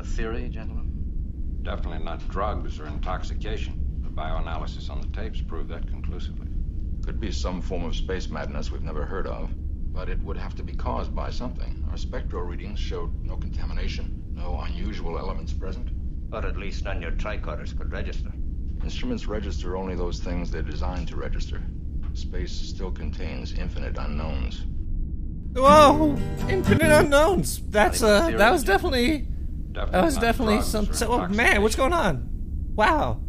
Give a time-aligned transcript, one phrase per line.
[0.00, 0.90] a theory, gentlemen?
[1.62, 4.00] Definitely not drugs or intoxication.
[4.02, 6.46] The bioanalysis on the tapes proved that conclusively.
[7.04, 9.50] Could be some form of space madness we've never heard of,
[9.92, 11.84] but it would have to be caused by something.
[11.90, 15.90] Our spectral readings showed no contamination, no unusual elements present.
[16.32, 18.32] Or at least none your tricorders could register.
[18.82, 21.60] Instruments register only those things they're designed to register.
[22.14, 24.64] Space still contains infinite unknowns.
[25.52, 26.16] Whoa!
[26.48, 27.60] Infinite unknowns.
[27.68, 29.29] That's Not even uh, theory, that was gentlemen.
[29.72, 30.92] Definitely that was definitely some.
[30.92, 32.28] So, oh man, what's going on?
[32.74, 33.20] Wow,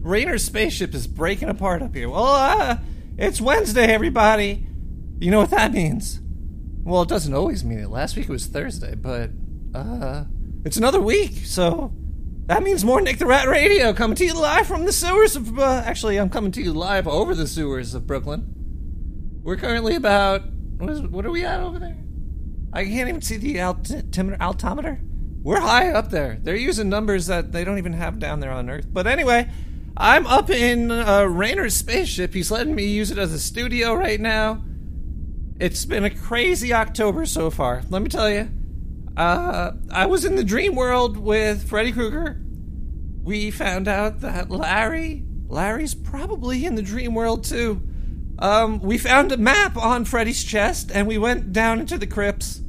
[0.00, 2.08] Rayner's spaceship is breaking apart up here.
[2.08, 2.78] Well, uh,
[3.16, 4.66] it's Wednesday, everybody.
[5.20, 6.20] You know what that means?
[6.84, 7.90] Well, it doesn't always mean it.
[7.90, 9.30] Last week it was Thursday, but
[9.74, 10.24] uh,
[10.64, 11.92] it's another week, so
[12.46, 15.58] that means more Nick the Rat Radio coming to you live from the sewers of.
[15.58, 18.54] Uh, actually, I'm coming to you live over the sewers of Brooklyn.
[19.42, 20.42] We're currently about
[20.78, 21.96] what is what are we at over there?
[22.72, 24.40] I can't even see the altimeter.
[24.40, 25.00] Altimeter.
[25.42, 26.38] We're high up there.
[26.42, 28.86] They're using numbers that they don't even have down there on Earth.
[28.90, 29.50] But anyway,
[29.96, 32.34] I'm up in uh, Rayner's spaceship.
[32.34, 34.62] He's letting me use it as a studio right now.
[35.60, 37.82] It's been a crazy October so far.
[37.88, 38.48] Let me tell you.
[39.16, 42.40] Uh, I was in the dream world with Freddy Krueger.
[43.22, 47.82] We found out that Larry, Larry's probably in the dream world too.
[48.38, 52.62] Um, we found a map on Freddy's chest, and we went down into the crypts.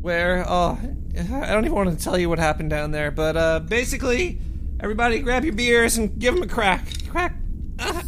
[0.00, 0.78] Where, oh,
[1.18, 4.38] I don't even want to tell you what happened down there, but uh, basically,
[4.78, 6.86] everybody grab your beers and give them a crack.
[7.08, 7.34] Crack.
[7.80, 8.04] Ah.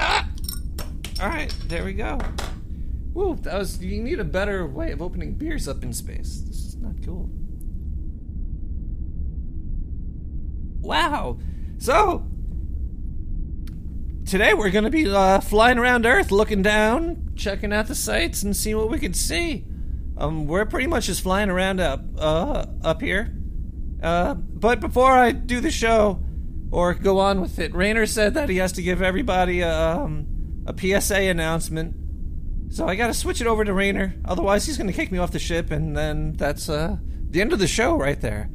[0.00, 0.28] Ah.
[1.22, 2.18] All right, there we go.
[3.14, 3.82] Woo, that was.
[3.82, 6.40] You need a better way of opening beers up in space.
[6.40, 7.30] This is not cool.
[10.80, 11.38] Wow.
[11.78, 12.26] So,
[14.26, 18.42] today we're going to be uh, flying around Earth, looking down, checking out the sights,
[18.42, 19.64] and seeing what we can see.
[20.18, 23.34] Um, we're pretty much just flying around up, uh, up here.
[24.02, 26.22] Uh, but before I do the show
[26.70, 30.64] or go on with it, Rayner said that he has to give everybody a, um,
[30.66, 31.96] a PSA announcement.
[32.72, 34.14] So I got to switch it over to Rayner.
[34.24, 36.96] Otherwise, he's to kick me off the ship, and then that's uh,
[37.30, 38.50] the end of the show right there.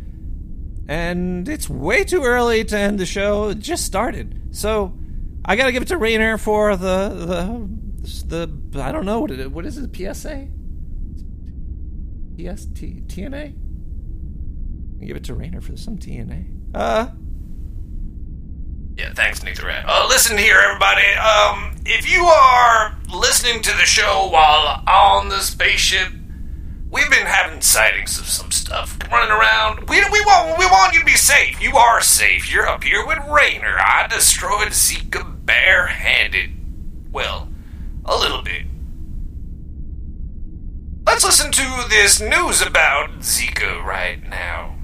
[0.88, 3.50] And it's way too early to end the show.
[3.50, 4.50] It just started.
[4.52, 4.98] So
[5.46, 7.68] I got to give it to Rayner for the
[8.28, 10.50] the the I don't know what it what is it PSA
[12.42, 12.74] PST
[13.08, 13.54] TNA.
[15.06, 16.46] Give it to Rayner for some TNA.
[16.74, 17.08] Uh.
[18.98, 19.86] Yeah, thanks, Nick the Rat.
[19.88, 21.08] Uh, listen here, everybody.
[21.14, 26.10] Um, if you are listening to the show while on the spaceship,
[26.92, 29.90] we've been having sightings of some stuff running around.
[29.90, 31.62] We, we want we want you to be safe.
[31.62, 32.52] You are safe.
[32.52, 33.78] You're up here with Rayner.
[33.80, 36.52] I destroyed Zika barehanded.
[37.12, 37.50] Well,
[38.06, 38.64] a little bit.
[41.22, 44.76] Let's listen to this news about Zika right now.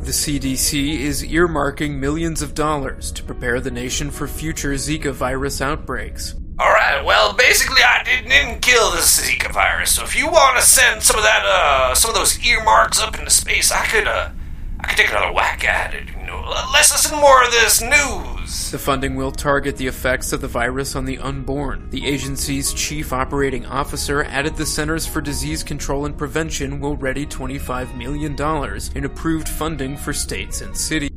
[0.00, 5.60] The CDC is earmarking millions of dollars to prepare the nation for future Zika virus
[5.60, 6.34] outbreaks.
[6.58, 11.02] Alright, well, basically, I didn't kill the Zika virus, so if you want to send
[11.02, 14.30] some of that, uh, some of those earmarks up into space, I could, uh,
[14.80, 16.40] I could take another whack at it, you know.
[16.72, 18.31] Let's listen to more of this news.
[18.52, 21.88] The funding will target the effects of the virus on the unborn.
[21.88, 27.24] The agency's chief operating officer added the Centers for Disease Control and Prevention will ready
[27.24, 28.36] $25 million
[28.94, 31.08] in approved funding for states and cities.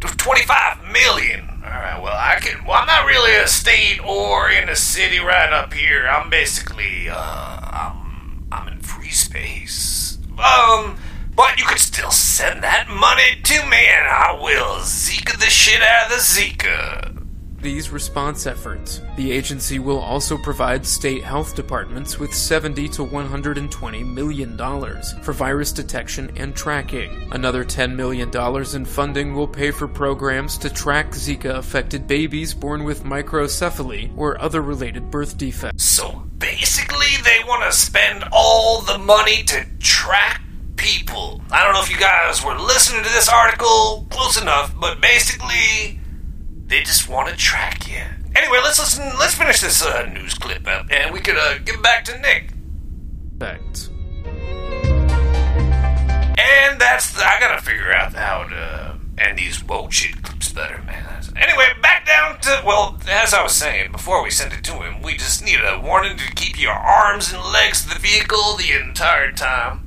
[0.00, 1.48] 25 million.
[1.64, 2.64] Alright, well, I can.
[2.64, 6.06] Well, I'm not really a state or in a city right up here.
[6.06, 10.18] I'm basically, uh, I'm, I'm in free space.
[10.38, 10.96] Um,
[11.36, 15.82] but you can still send that money to me and I will Zika the shit
[15.82, 17.12] out of the Zika.
[17.60, 19.00] These response efforts.
[19.16, 25.32] The agency will also provide state health departments with 70 to 120 million dollars for
[25.32, 27.28] virus detection and tracking.
[27.32, 32.54] Another 10 million dollars in funding will pay for programs to track Zika affected babies
[32.54, 35.82] born with microcephaly or other related birth defects.
[35.82, 40.42] So basically, they want to spend all the money to track
[40.76, 41.40] people.
[41.50, 46.00] I don't know if you guys were listening to this article close enough, but basically,
[46.66, 48.02] they just want to track you.
[48.34, 49.04] Anyway, let's listen.
[49.18, 52.18] Let's finish this uh, news clip up, and we could uh, give it back to
[52.20, 52.52] Nick.
[53.36, 53.90] Effects.
[56.38, 61.06] And that's the, I gotta figure out how to end these bullshit clips better, man.
[61.36, 65.02] Anyway, back down to well, as I was saying before we sent it to him,
[65.02, 68.72] we just need a warning to keep your arms and legs to the vehicle the
[68.72, 69.85] entire time.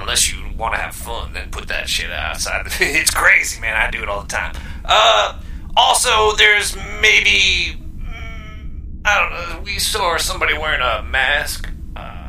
[0.00, 2.66] Unless you want to have fun, then put that shit outside.
[2.80, 3.76] it's crazy, man.
[3.76, 4.54] I do it all the time.
[4.84, 5.40] Uh,
[5.76, 9.62] also, there's maybe mm, I don't know.
[9.62, 11.70] We saw somebody wearing a mask.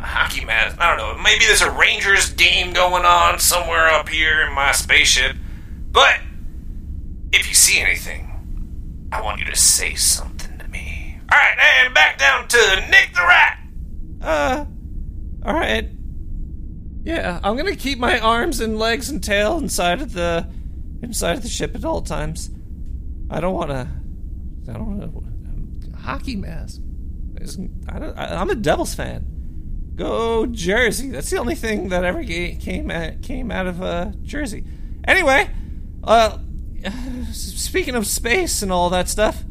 [0.01, 0.77] Hockey mask.
[0.79, 1.21] I don't know.
[1.21, 5.35] Maybe there's a Rangers game going on somewhere up here in my spaceship.
[5.91, 6.19] But
[7.31, 11.19] if you see anything, I want you to say something to me.
[11.31, 13.59] All right, and back down to Nick the Rat.
[14.21, 14.65] Uh,
[15.45, 15.89] all right.
[17.03, 20.47] Yeah, I'm gonna keep my arms and legs and tail inside of the
[21.01, 22.49] inside of the ship at all times.
[23.29, 23.87] I don't want to.
[24.69, 26.81] I don't want a hockey mask.
[27.87, 29.25] I don't, I, I'm a Devils fan.
[29.95, 31.09] Go Jersey!
[31.09, 34.63] That's the only thing that ever came at, came out of uh, Jersey.
[35.05, 35.49] Anyway,
[36.03, 36.37] uh,
[37.31, 39.43] speaking of space and all that stuff,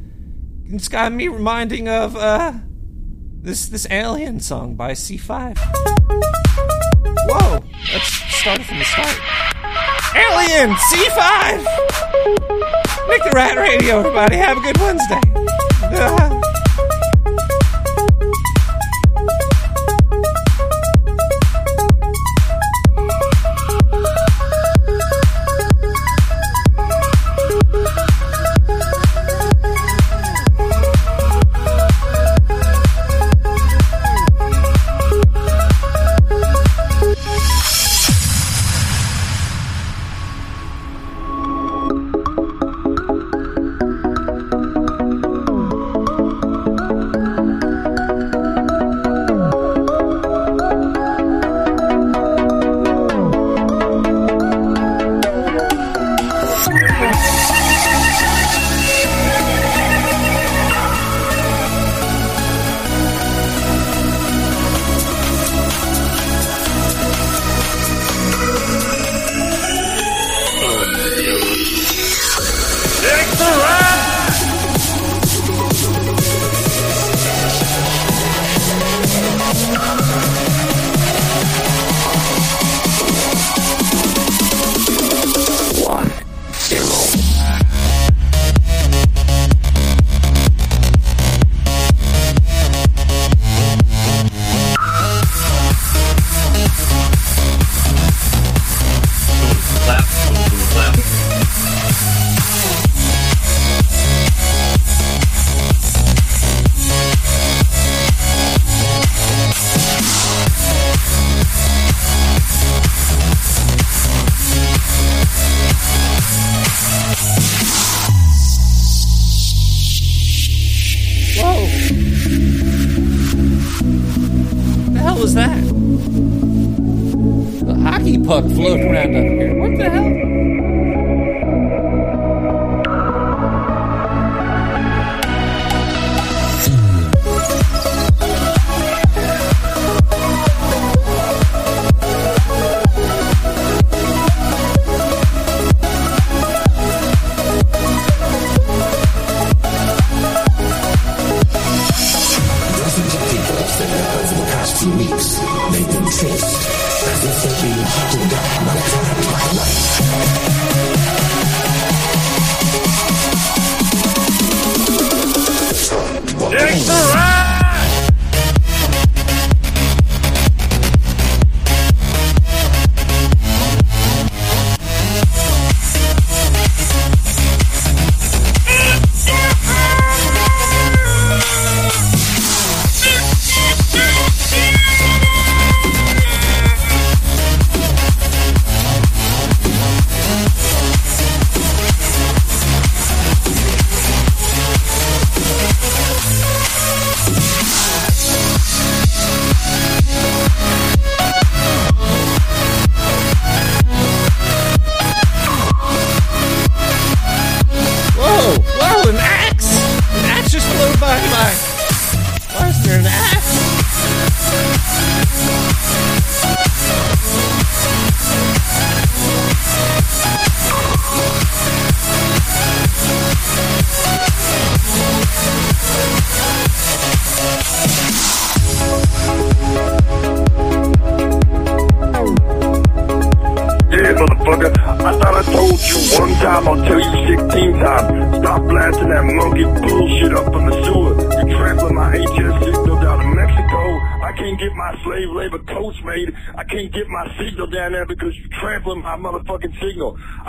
[0.64, 2.52] it's got me reminding of uh,
[3.40, 6.67] this this Alien song by C5.
[7.28, 7.60] Whoa!
[7.92, 8.08] Let's
[8.40, 9.20] start from the start.
[10.16, 11.58] Alien C5.
[13.08, 14.36] Nick the Rat Radio, everybody.
[14.36, 16.27] Have a good Wednesday.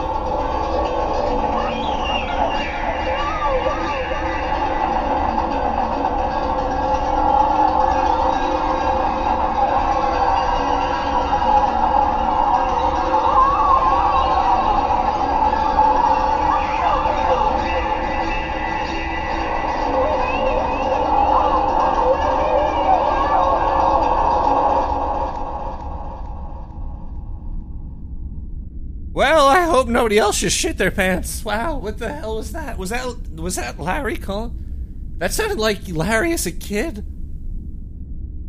[29.90, 31.44] Nobody else just shit their pants.
[31.44, 32.78] Wow, what the hell was that?
[32.78, 35.14] Was that was that Larry calling?
[35.18, 37.04] That sounded like Larry as a kid.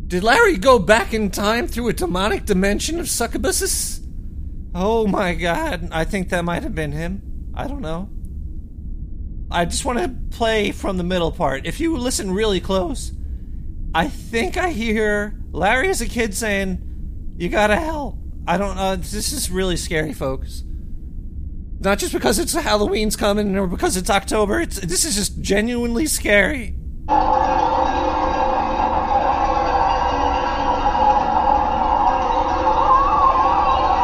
[0.08, 4.06] Did Larry go back in time through a demonic dimension of succubuses?
[4.74, 7.52] Oh my god, I think that might have been him.
[7.54, 8.08] I don't know.
[9.50, 11.66] I just want to play from the middle part.
[11.66, 13.12] If you listen really close,
[13.94, 18.96] I think I hear Larry as a kid saying, "You gotta help." I don't know.
[18.96, 20.64] This is really scary, folks.
[21.82, 24.60] Not just because it's Halloween's coming or because it's October.
[24.60, 26.76] It's this is just genuinely scary.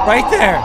[0.05, 0.61] Right there.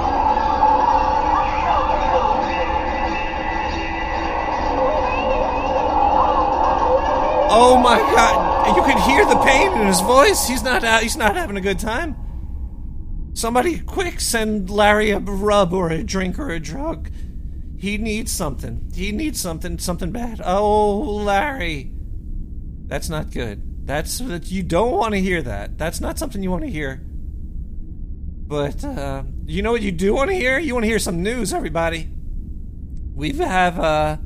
[7.55, 8.75] Oh my god.
[8.75, 10.47] You could hear the pain in his voice.
[10.47, 12.22] He's not out he's not having a good time.
[13.33, 17.09] Somebody quick send Larry a rub or a drink or a drug.
[17.77, 18.91] He needs something.
[18.93, 20.41] He needs something something bad.
[20.43, 21.91] Oh, Larry.
[22.85, 23.85] That's not good.
[23.85, 25.77] That's that you don't want to hear that.
[25.77, 27.01] That's not something you want to hear.
[28.47, 30.59] But uh, you know what you do want to hear?
[30.59, 32.09] You want to hear some news, everybody.
[33.15, 34.17] We have uh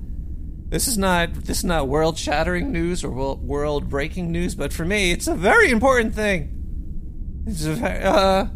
[0.70, 4.84] this is not this is not world shattering news or world breaking news, but for
[4.84, 7.44] me, it's a very important thing.
[7.48, 8.48] It's a uh,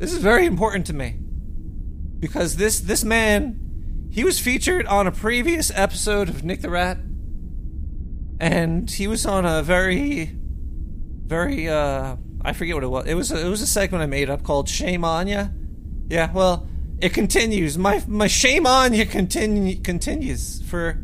[0.00, 1.14] this is very important to me
[2.18, 6.96] because this this man, he was featured on a previous episode of Nick the Rat,
[8.40, 10.34] and he was on a very,
[11.26, 13.06] very uh, I forget what it was.
[13.06, 15.48] It was a, it was a segment I made up called "Shame on Ya."
[16.08, 16.66] Yeah, well,
[16.98, 17.76] it continues.
[17.76, 20.98] My my shame on you continue continues for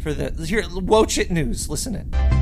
[0.00, 0.62] for the here.
[0.74, 1.68] Watch it news.
[1.68, 2.37] Listen it.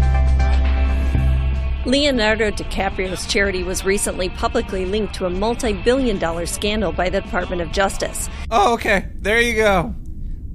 [1.87, 7.21] Leonardo DiCaprio's charity was recently publicly linked to a multi billion dollar scandal by the
[7.21, 8.29] Department of Justice.
[8.51, 9.07] Oh, okay.
[9.21, 9.95] There you go.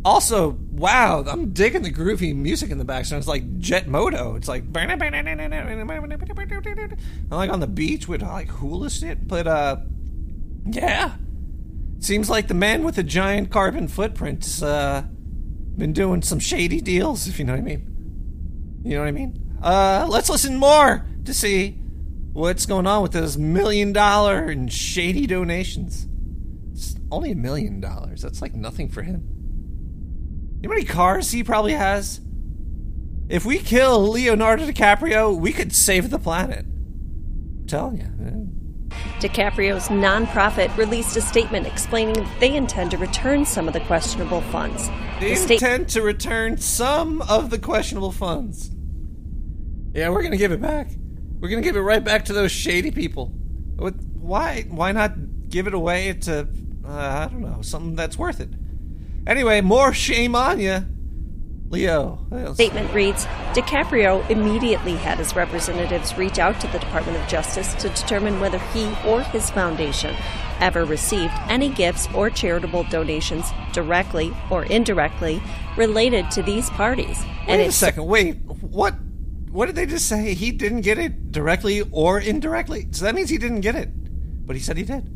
[0.04, 3.22] Also, wow, I'm digging the groovy music in the background.
[3.22, 4.36] It's like Jet Moto.
[4.36, 4.90] It's like I'm
[7.30, 9.26] like on the beach with like hula shit.
[9.26, 9.78] But uh,
[10.66, 11.16] yeah,
[12.00, 15.04] seems like the man with the giant carbon footprint's uh
[15.78, 17.30] been doing some shady deals.
[17.30, 17.88] If you know what I mean.
[18.84, 19.38] You know what I mean.
[19.62, 21.78] Uh, let's listen more to see
[22.34, 26.08] what's going on with those million dollar and shady donations.
[26.72, 28.22] It's only a million dollars.
[28.22, 29.28] That's like nothing for him.
[30.62, 32.22] You know how many cars he probably has?
[33.30, 36.66] If we kill Leonardo DiCaprio, we could save the planet.
[36.66, 38.08] I'm telling you.
[38.18, 38.90] Man.
[39.20, 44.42] DiCaprio's nonprofit released a statement explaining that they intend to return some of the questionable
[44.42, 44.90] funds.
[45.20, 48.70] They The sta- intend to return some of the questionable funds.
[49.94, 50.90] Yeah, we're gonna give it back.
[51.42, 53.28] We're gonna give it right back to those shady people.
[53.76, 54.66] What- Why?
[54.70, 56.48] Why not give it away to
[56.88, 58.50] uh, I don't know something that's worth it?
[59.28, 60.86] Anyway, more shame on you,
[61.70, 62.20] Leo.
[62.54, 67.90] statement reads DiCaprio immediately had his representatives reach out to the Department of Justice to
[67.90, 70.16] determine whether he or his foundation
[70.60, 75.42] ever received any gifts or charitable donations directly or indirectly
[75.78, 77.18] related to these parties.
[77.48, 78.06] Wait a it's- second.
[78.06, 78.96] Wait, what?
[79.52, 80.34] What did they just say?
[80.34, 82.88] He didn't get it directly or indirectly.
[82.92, 83.90] So that means he didn't get it,
[84.46, 85.10] but he said he did.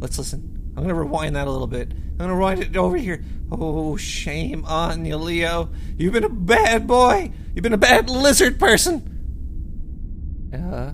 [0.00, 0.72] Let's listen.
[0.76, 1.90] I'm gonna rewind that a little bit.
[1.90, 3.24] I'm gonna rewind it over here.
[3.50, 5.70] Oh, shame on you, Leo.
[5.98, 7.32] You've been a bad boy.
[7.54, 9.06] You've been a bad lizard person.
[10.54, 10.92] Uh,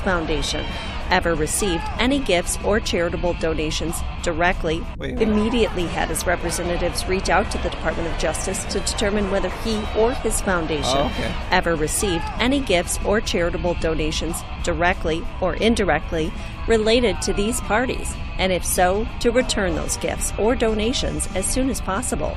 [0.00, 0.64] foundation
[1.10, 7.58] ever received any gifts or charitable donations directly, immediately had his representatives reach out to
[7.58, 11.32] the Department of Justice to determine whether he or his foundation Oh, okay.
[11.50, 16.32] ever received any gifts or charitable donations directly or indirectly
[16.66, 21.70] related to these parties, and if so, to return those gifts or donations as soon
[21.70, 22.36] as possible.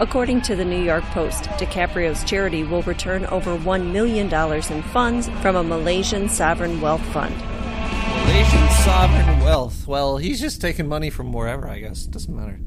[0.00, 5.28] According to the New York Post, DiCaprio's charity will return over $1 million in funds
[5.40, 7.34] from a Malaysian sovereign wealth fund.
[7.36, 9.88] Malaysian sovereign wealth.
[9.88, 12.04] Well, he's just taking money from wherever, I guess.
[12.04, 12.60] Doesn't matter.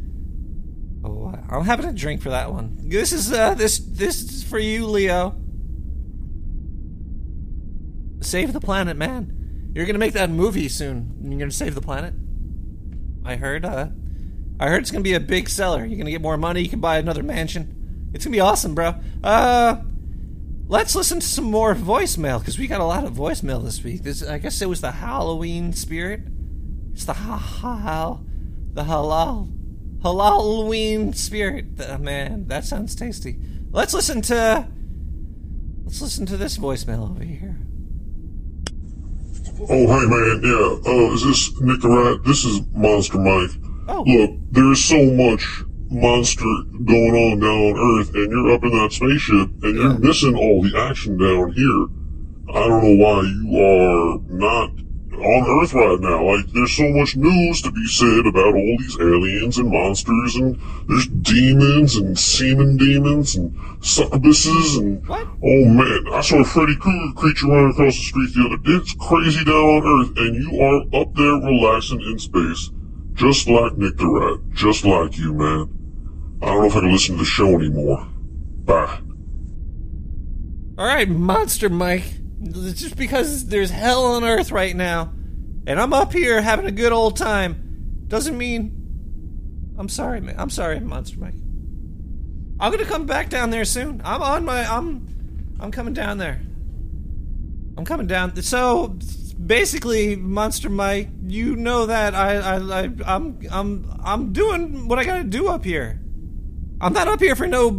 [1.05, 2.77] Oh, I'm having a drink for that one.
[2.77, 5.35] This is uh this this is for you, Leo.
[8.21, 9.71] Save the planet, man.
[9.73, 11.15] You're gonna make that movie soon.
[11.23, 12.13] You're gonna save the planet.
[13.25, 13.65] I heard.
[13.65, 13.87] Uh,
[14.61, 15.83] I heard it's gonna be a big seller.
[15.83, 16.61] You're gonna get more money.
[16.61, 18.11] You can buy another mansion.
[18.13, 18.93] It's gonna be awesome, bro.
[19.23, 19.77] Uh,
[20.67, 24.03] let's listen to some more voicemail because we got a lot of voicemail this week.
[24.03, 26.21] This, I guess, it was the Halloween spirit.
[26.93, 28.19] It's the ha ha
[28.73, 29.51] the halal
[30.03, 31.65] Halloween spirit.
[31.81, 33.39] Uh, man, that sounds tasty.
[33.71, 34.67] Let's listen to.
[35.85, 37.57] Let's listen to this voicemail over here.
[39.69, 42.23] Oh, hey man, yeah, uh, is this Nick Rat?
[42.23, 43.60] This is Monster Mike.
[43.87, 44.03] Oh.
[44.05, 46.45] Look, there's so much monster
[46.85, 50.61] going on down on Earth, and you're up in that spaceship, and you're missing all
[50.61, 51.87] the action down here.
[52.55, 54.71] I don't know why you are not
[55.21, 56.25] on Earth right now.
[56.25, 60.59] Like, there's so much news to be said about all these aliens and monsters, and
[60.87, 65.27] there's demons and semen demons and succubuses and What?
[65.43, 68.81] oh man, I saw a Freddy Krueger creature running across the street the other day.
[68.81, 72.71] It's crazy down on Earth, and you are up there relaxing in space,
[73.13, 76.39] just like Nick the Rat, just like you, man.
[76.41, 78.07] I don't know if I can listen to the show anymore.
[78.65, 78.99] Bye.
[80.77, 82.03] All right, Monster Mike.
[82.41, 85.13] Just because there's hell on earth right now,
[85.67, 88.77] and I'm up here having a good old time, doesn't mean.
[89.77, 90.35] I'm sorry, man.
[90.39, 91.35] I'm sorry, Monster Mike.
[92.59, 94.01] I'm gonna come back down there soon.
[94.03, 94.63] I'm on my.
[94.65, 95.07] I'm.
[95.59, 96.41] I'm coming down there.
[97.77, 98.35] I'm coming down.
[98.41, 98.97] So
[99.45, 105.03] basically, Monster Mike, you know that I, I, I I'm, I'm, I'm doing what I
[105.03, 105.99] gotta do up here.
[106.79, 107.71] I'm not up here for no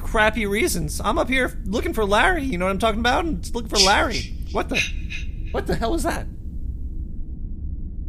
[0.00, 1.00] crappy reasons.
[1.04, 2.44] I'm up here looking for Larry.
[2.44, 3.24] You know what I'm talking about?
[3.40, 4.34] Just looking for Larry.
[4.52, 4.80] What the?
[5.52, 6.26] What the hell was that?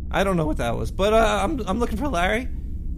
[0.10, 2.48] I don't know what that was, but uh, I'm I'm looking for Larry,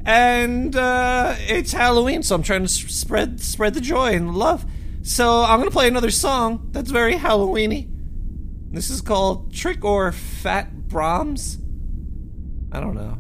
[0.06, 4.66] and uh, it's Halloween, so I'm trying to spread spread the joy and love.
[5.02, 7.95] So I'm gonna play another song that's very Halloweeny.
[8.76, 11.58] This is called Trick or Fat Brahms.
[12.74, 13.18] I don't know.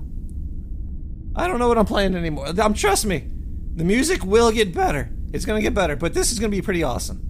[1.33, 2.49] I don't know what I'm playing anymore.
[2.59, 3.29] Um, trust me,
[3.73, 5.09] the music will get better.
[5.31, 7.21] It's gonna get better, but this is gonna be pretty awesome.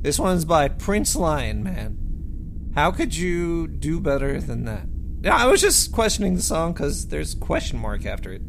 [0.00, 2.72] This one's by Prince Lion, man.
[2.74, 4.88] How could you do better than that?
[5.22, 8.42] Yeah, I was just questioning the song because there's question mark after it.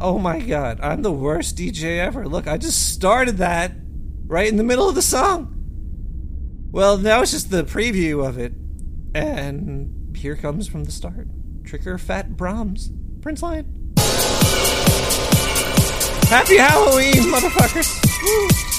[0.00, 2.26] Oh my god, I'm the worst DJ ever.
[2.26, 3.72] Look, I just started that
[4.26, 5.56] right in the middle of the song.
[6.70, 8.52] Well, that was just the preview of it.
[9.14, 11.28] And here comes from the start.
[11.62, 12.90] Tricker Fat Brahms.
[13.20, 13.94] Prince Lion.
[16.28, 17.88] Happy Halloween, motherfuckers!
[18.22, 18.77] Woo.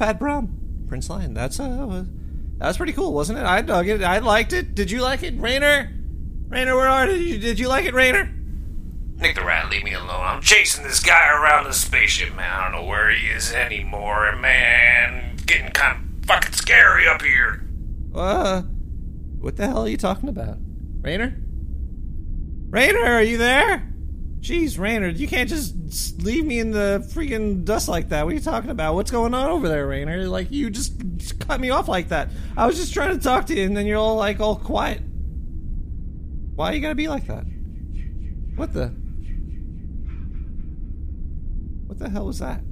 [0.00, 0.86] Fat Brom.
[0.88, 1.34] Prince Lion.
[1.34, 2.04] That's uh
[2.56, 3.44] that's pretty cool, wasn't it?
[3.44, 4.02] I dug it.
[4.02, 4.74] I liked it.
[4.74, 5.92] Did you like it, Rainer?
[6.48, 7.38] Rainer, where are you?
[7.38, 8.34] Did you like it, Rainer?
[9.16, 10.24] Nick the Rat, leave me alone.
[10.24, 12.50] I'm chasing this guy around the spaceship, man.
[12.50, 17.68] I don't know where he is anymore, man, getting kind of fucking scary up here.
[18.14, 18.62] Uh,
[19.38, 20.56] what the hell are you talking about?
[21.02, 21.36] Rainer?
[22.70, 23.89] Rainer, are you there?
[24.40, 28.24] Jeez, Rainer, you can't just leave me in the freaking dust like that.
[28.24, 28.94] What are you talking about?
[28.94, 30.26] What's going on over there, Rainer?
[30.28, 32.30] Like, you just just cut me off like that.
[32.56, 35.02] I was just trying to talk to you, and then you're all, like, all quiet.
[36.54, 37.44] Why are you gotta be like that?
[38.56, 38.88] What the?
[41.86, 42.62] What the hell was that?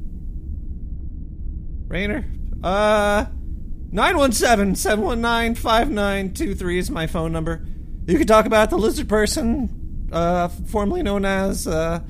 [1.87, 2.24] Rainer?
[2.62, 3.26] Uh,
[3.92, 7.66] 917-719-5923 is my phone number.
[8.07, 9.78] You can talk about the lizard person,
[10.12, 12.01] uh, formerly known as uh,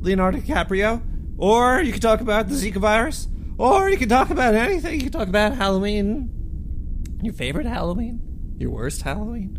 [0.00, 1.02] Leonardo DiCaprio,
[1.38, 4.94] or you can talk about the Zika virus, or you can talk about anything.
[4.94, 6.30] You can talk about Halloween,
[7.22, 9.58] your favorite Halloween, your worst Halloween.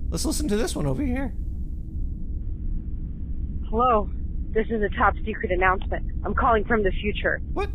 [0.09, 1.35] let's listen to this one over here.
[3.69, 4.09] Hello,
[4.53, 6.09] this is a top secret announcement.
[6.25, 7.41] I'm calling from the future.
[7.53, 7.69] What?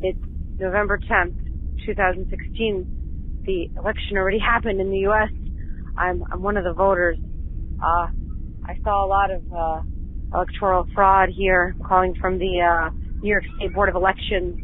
[0.00, 0.18] It's
[0.58, 1.36] November 10th,
[1.84, 3.42] 2016.
[3.44, 5.28] The election already happened in the U.S.
[5.98, 7.18] I'm I'm one of the voters.
[7.82, 8.06] Uh,
[8.64, 9.82] I saw a lot of uh,
[10.34, 11.74] electoral fraud here.
[11.78, 14.58] I'm calling from the uh, New York State Board of Elections.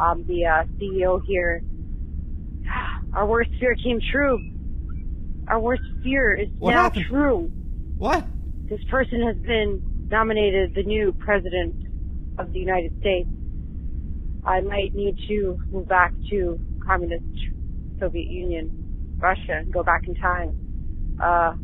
[0.00, 1.62] Um, the uh, CEO here.
[3.14, 4.38] Our worst fear came true.
[5.48, 7.06] Our worst fear is What now happened?
[7.10, 7.50] true.
[7.98, 8.24] What?
[8.70, 11.74] This person has been nominated the new president
[12.38, 13.28] of the United States.
[14.44, 17.24] I might need to move back to communist
[17.98, 21.16] Soviet Union, Russia, and go back in time.
[21.20, 21.54] Uh,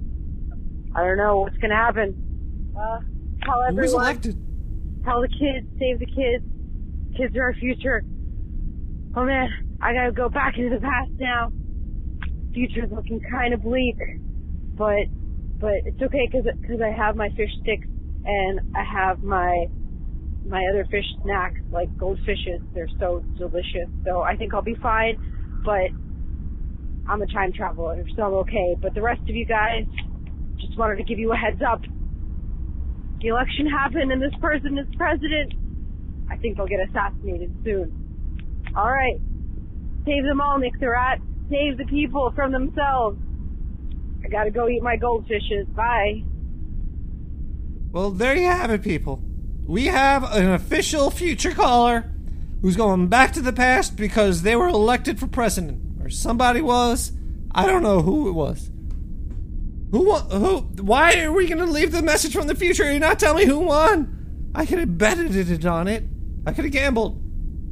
[0.97, 2.73] I don't know what's gonna happen.
[2.75, 3.01] Uh,
[3.45, 4.37] tell everyone, elected?
[5.05, 6.45] tell the kids, save the kids.
[7.17, 8.03] Kids are our future.
[9.15, 9.49] Oh man,
[9.83, 11.53] I gotta go back into the past now.
[12.55, 13.99] Future's looking kind of bleak,
[14.75, 15.05] but
[15.59, 17.87] but it's okay because because I have my fish sticks
[18.25, 19.67] and I have my
[20.47, 22.63] my other fish snacks like goldfishes.
[22.75, 23.89] They're so delicious.
[24.05, 25.17] So I think I'll be fine.
[25.65, 25.91] But
[27.09, 28.77] I'm a time traveler, so I'm okay.
[28.81, 29.85] But the rest of you guys,
[30.61, 31.83] just wanted to give you a heads up.
[33.21, 35.53] The election happened and this person is president.
[36.31, 38.73] I think they'll get assassinated soon.
[38.77, 39.19] All right.
[40.05, 41.19] Save them all, Nick the Rat.
[41.51, 43.19] Save the people from themselves.
[44.25, 45.75] I gotta go eat my goldfishes.
[45.75, 46.23] Bye.
[47.91, 49.23] Well, there you have it, people.
[49.67, 52.11] We have an official future caller
[52.61, 57.13] who's going back to the past because they were elected for president, or somebody was.
[57.53, 58.71] I don't know who it was.
[59.91, 60.31] Who won?
[60.31, 60.59] Who?
[60.83, 62.91] Why are we going to leave the message from the future?
[62.91, 64.51] You're not telling me who won.
[64.55, 66.05] I could have betted it on it.
[66.47, 67.23] I could have gambled.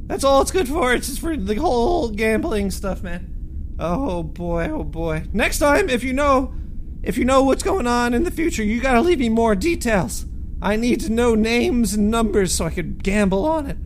[0.07, 0.93] That's all it's good for.
[0.93, 3.75] It's just for the whole gambling stuff, man.
[3.79, 5.25] Oh boy, oh boy.
[5.33, 6.55] Next time, if you know,
[7.03, 10.25] if you know what's going on in the future, you gotta leave me more details.
[10.61, 13.77] I need to know names and numbers so I could gamble on it.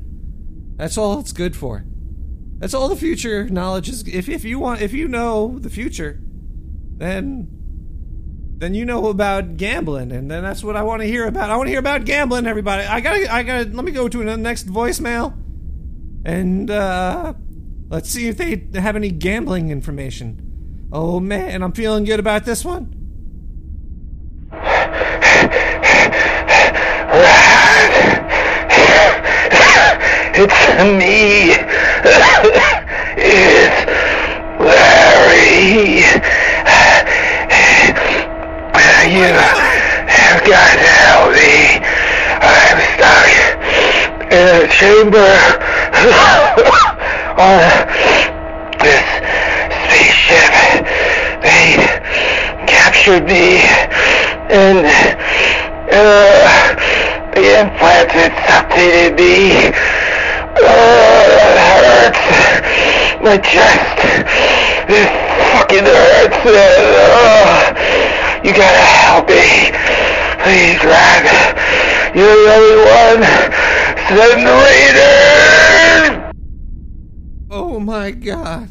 [0.78, 1.86] That's all it's good for.
[2.60, 4.08] That's all the future knowledge is.
[4.08, 6.20] If if you want, if you know the future,
[6.98, 7.48] then
[8.58, 11.50] then you know about gambling, and then that's what I want to hear about.
[11.50, 12.84] I want to hear about gambling, everybody.
[12.84, 13.70] I gotta, I gotta.
[13.70, 15.36] Let me go to the next voicemail,
[16.24, 17.34] and uh,
[17.90, 20.88] let's see if they have any gambling information.
[20.94, 23.01] Oh man, I'm feeling good about this one.
[30.44, 30.58] It's
[30.98, 31.54] me.
[33.16, 33.78] It's
[34.58, 36.02] Larry.
[39.06, 39.30] You
[40.10, 41.78] have got to help me.
[42.42, 43.30] I'm stuck
[44.34, 45.22] in a chamber
[47.38, 47.62] on
[48.82, 49.06] this
[49.86, 50.50] spaceship.
[51.46, 51.78] They
[52.66, 53.62] captured me
[54.50, 54.90] and
[55.92, 56.42] uh,
[57.36, 59.91] they implanted something in me.
[63.24, 63.98] My chest.
[64.88, 65.08] This
[65.54, 66.38] fucking hurts.
[66.44, 67.74] Oh,
[68.44, 69.72] you gotta help me.
[70.42, 71.26] Please, Rat.
[72.16, 73.24] You're the only one.
[74.10, 76.34] Send Raiders!
[77.52, 78.70] Oh my god.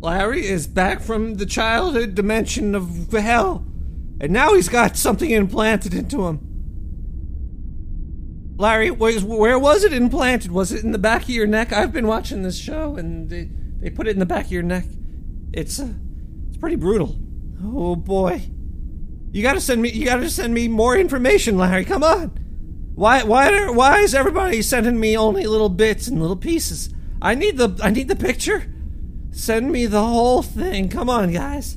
[0.00, 3.66] Larry is back from the childhood dimension of hell,
[4.20, 6.53] and now he's got something implanted into him.
[8.56, 10.52] Larry, where was it implanted?
[10.52, 11.72] Was it in the back of your neck?
[11.72, 13.48] I've been watching this show, and they,
[13.80, 14.84] they put it in the back of your neck.
[15.52, 15.92] It's uh,
[16.48, 17.16] it's pretty brutal.
[17.62, 18.42] Oh boy,
[19.32, 21.84] you gotta send me you gotta send me more information, Larry.
[21.84, 22.28] Come on.
[22.94, 26.94] Why why are, why is everybody sending me only little bits and little pieces?
[27.20, 28.72] I need the I need the picture.
[29.32, 30.88] Send me the whole thing.
[30.88, 31.76] Come on, guys.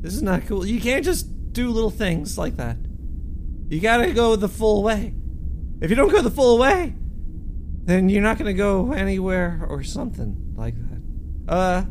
[0.00, 0.66] This is not cool.
[0.66, 2.76] You can't just do little things like that.
[3.68, 5.14] You gotta go the full way.
[5.80, 6.94] If you don't go the full way,
[7.84, 11.52] then you're not gonna go anywhere or something like that.
[11.52, 11.84] Uh,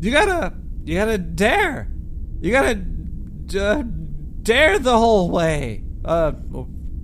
[0.00, 1.90] you gotta, you gotta dare.
[2.40, 2.84] You gotta
[3.58, 3.82] uh,
[4.42, 5.82] dare the whole way.
[6.04, 6.32] Uh,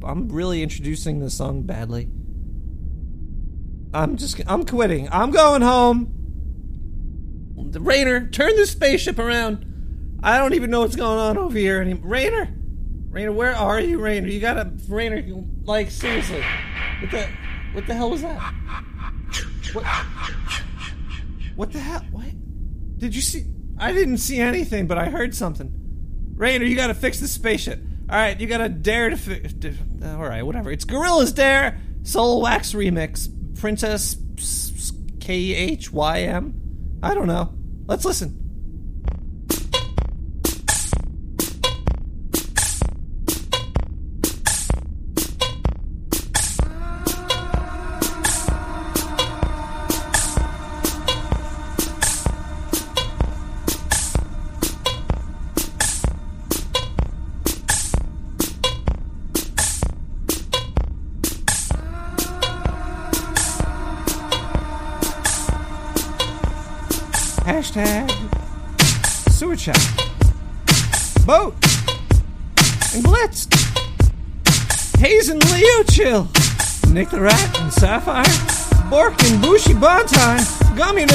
[0.05, 2.09] I'm really introducing the song badly.
[3.93, 5.09] I'm just, I'm quitting.
[5.11, 6.17] I'm going home.
[7.57, 10.19] Rainer, turn the spaceship around.
[10.23, 12.11] I don't even know what's going on over here anymore.
[12.11, 12.55] Rainer,
[13.11, 14.29] Rainer, where are you, Rainer?
[14.29, 15.23] You gotta, Rainer,
[15.65, 16.43] like seriously,
[17.01, 17.29] what the,
[17.73, 18.39] what the hell was that?
[19.73, 19.85] What?
[21.57, 22.05] What the hell?
[22.11, 22.27] What?
[22.99, 23.45] Did you see?
[23.79, 25.73] I didn't see anything, but I heard something.
[26.37, 27.81] Rainer, you gotta fix the spaceship.
[28.09, 29.55] All right, you gotta dare to fix.
[30.05, 30.71] All right, whatever.
[30.71, 33.29] It's Gorillaz Dare Soulwax Remix.
[33.59, 34.17] Princess
[35.21, 36.99] K H Y M.
[37.03, 37.53] I don't know.
[37.87, 38.40] Let's listen.
[77.11, 78.25] the Rat and Sapphire,
[78.89, 80.39] Bork and Bushy Bontai,
[80.77, 81.07] Gummy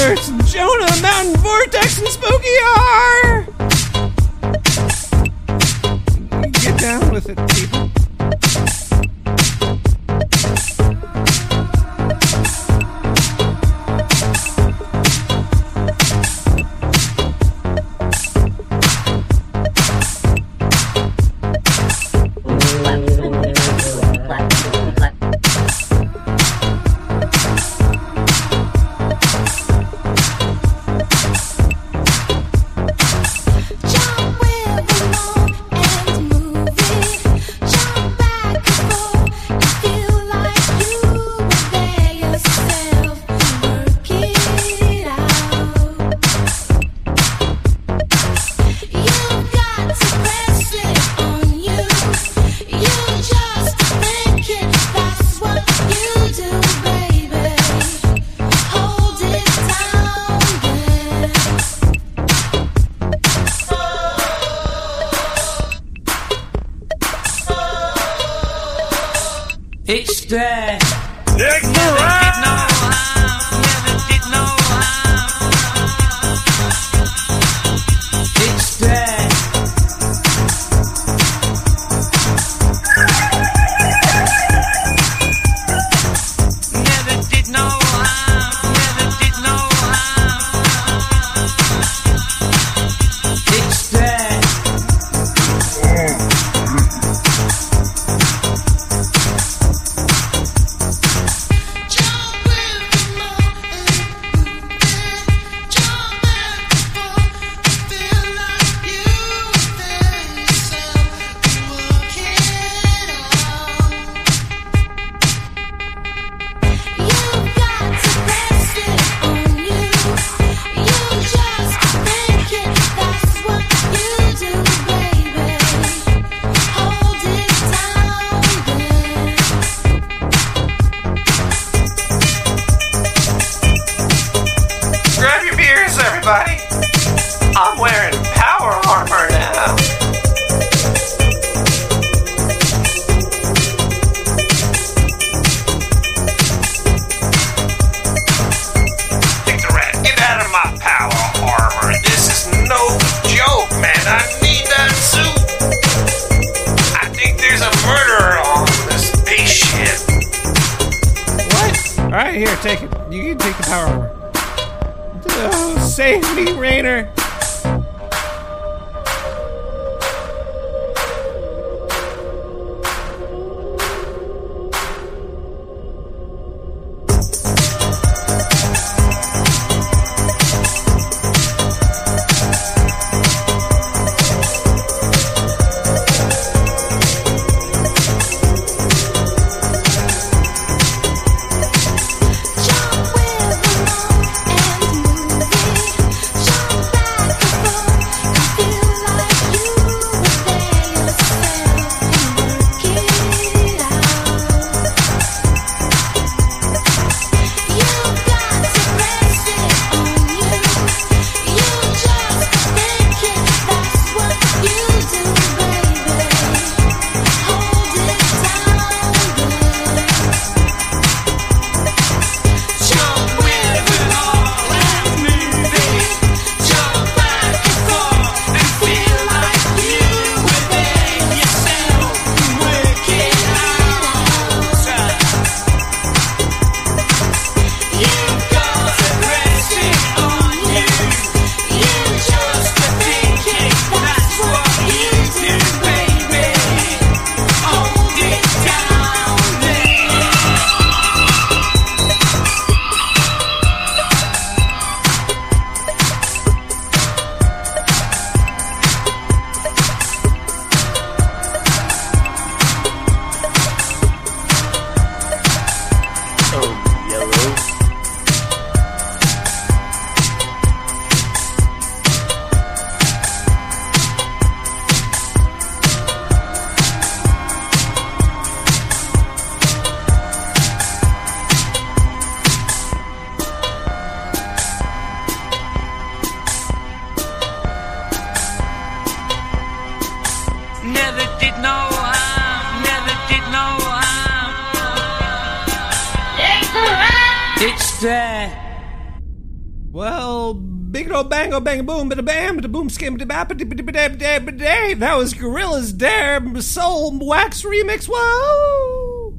[299.96, 303.82] Well, big old bango bang boom bada bam bada boom skim bada bap bada bada
[303.82, 308.06] bada bada That was Gorillaz Dare Soulwax remix.
[308.12, 309.38] Whoa!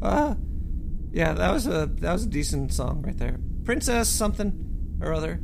[0.00, 0.36] Uh,
[1.12, 3.40] yeah, that was a that was a decent song right there.
[3.64, 5.38] Princess something or other.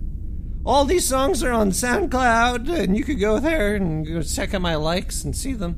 [0.65, 4.63] All these songs are on SoundCloud, and you could go there and go check out
[4.63, 5.77] my likes and see them.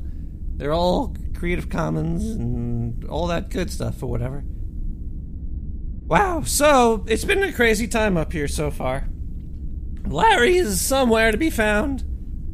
[0.54, 4.44] They're all Creative Commons and all that good stuff or whatever.
[6.08, 9.10] Wow, so it's been a crazy time up here so far.
[10.06, 12.02] Larry is somewhere to be found.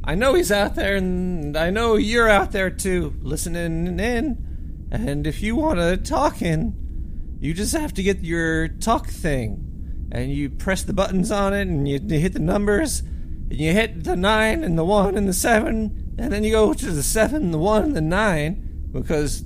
[0.03, 4.89] I know he's out there, and I know you're out there too, listening in.
[4.91, 10.09] And if you want to talk in, you just have to get your talk thing.
[10.11, 14.03] And you press the buttons on it, and you, hit the numbers, and you hit
[14.03, 17.53] the 9 and the 1 and the 7, and then you go to the 7,
[17.53, 19.45] the 1, and the 9, because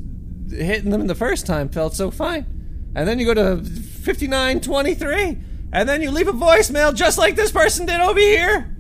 [0.49, 2.55] hitting them the first time felt so fine.
[2.99, 5.39] And then you go to 5923,
[5.73, 8.77] and then you leave a voicemail just like this person did over here.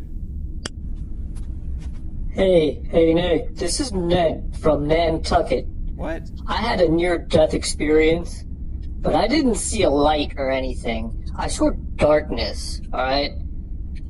[2.32, 5.68] Hey, hey Nick, this is Ned from Nantucket.
[5.94, 6.28] What?
[6.48, 11.30] I had a near death experience, but I didn't see a light or anything.
[11.36, 13.30] I saw darkness, alright?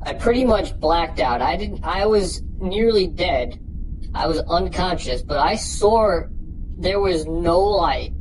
[0.01, 1.43] I pretty much blacked out.
[1.43, 3.59] I didn't I was nearly dead.
[4.15, 6.21] I was unconscious, but I saw
[6.79, 8.13] there was no light.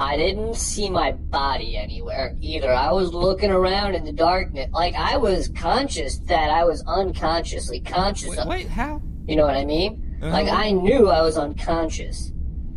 [0.00, 2.72] I didn't see my body anywhere either.
[2.72, 4.70] I was looking around in the darkness.
[4.72, 9.02] Like I was conscious that I was unconsciously conscious of Wait, how?
[9.26, 10.18] you know what I mean?
[10.22, 10.32] Uh-huh.
[10.32, 12.32] Like I knew I was unconscious.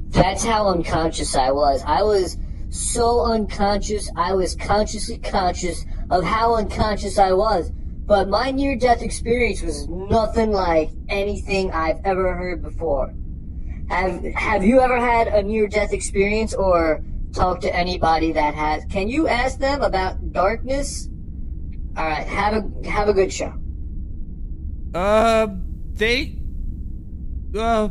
[0.10, 1.82] That's how unconscious I was.
[1.88, 2.38] I was
[2.70, 4.12] so unconscious.
[4.18, 7.72] I was consciously conscious of how unconscious I was.
[8.06, 13.14] But my near death experience was nothing like anything I've ever heard before.
[13.88, 17.02] Have have you ever had a near death experience or
[17.34, 18.86] talked to anybody that has?
[18.86, 21.10] Can you ask them about darkness?
[21.96, 23.54] All right, have a have a good show.
[24.94, 25.48] Uh,
[25.94, 26.40] they.
[27.56, 27.90] Uh.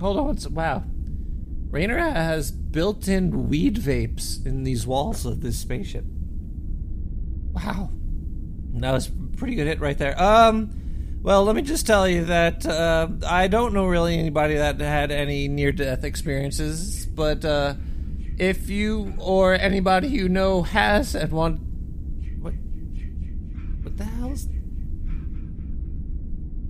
[0.00, 0.54] Hold on.
[0.54, 0.84] Wow.
[1.70, 6.04] Rainer has built in weed vapes in these walls of this spaceship.
[7.52, 7.90] Wow.
[8.74, 10.20] That was pretty good hit right there.
[10.20, 10.83] Um.
[11.24, 15.10] Well, let me just tell you that uh, I don't know really anybody that had
[15.10, 17.76] any near death experiences, but uh,
[18.36, 21.60] if you or anybody you know has and want.
[22.40, 22.52] What?
[23.84, 24.48] What the hell's.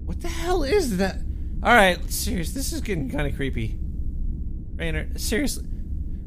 [0.05, 1.17] What the hell is that?
[1.61, 3.77] Alright, serious, this is getting kind of creepy.
[4.77, 5.67] Rainer, seriously.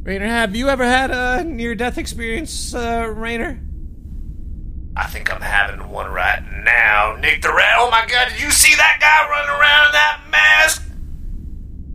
[0.03, 3.61] Rainer, have you ever had a near death experience, uh, Rainer?
[4.97, 7.15] I think I'm having one right now.
[7.21, 7.75] Nick the Rat.
[7.77, 10.89] Oh my god, did you see that guy running around in that mask?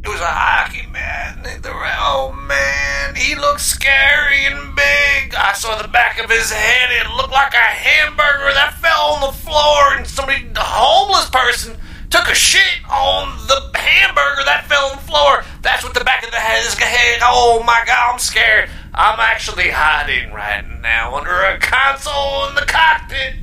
[0.04, 1.98] It was a hockey mask, Nick the Rat.
[1.98, 5.34] Oh man, he looked scary and big.
[5.34, 6.90] I saw the back of his head.
[6.92, 11.76] It looked like a hamburger that fell on the floor, and somebody, homeless person,
[12.08, 15.42] took a shit on the hamburger that fell on the floor.
[15.62, 16.76] That's what the back of the head is.
[17.22, 18.68] Oh my god, I'm scared.
[18.92, 23.36] I'm actually hiding right now under a console in the cockpit.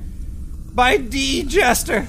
[0.80, 1.44] by D.
[1.44, 2.08] Jester.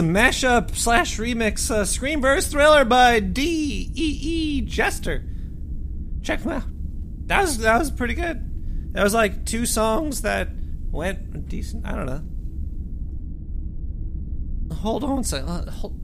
[0.00, 0.12] Crap!
[0.12, 5.24] That was a mashup slash remix uh, Screenburst Thriller by D E E Jester.
[6.22, 6.64] Check them out.
[7.26, 8.92] That was that was pretty good.
[8.94, 10.48] That was like two songs that
[10.90, 11.86] went decent.
[11.86, 12.22] I don't know.
[14.76, 15.48] Hold on second.
[15.48, 15.98] Uh, hold.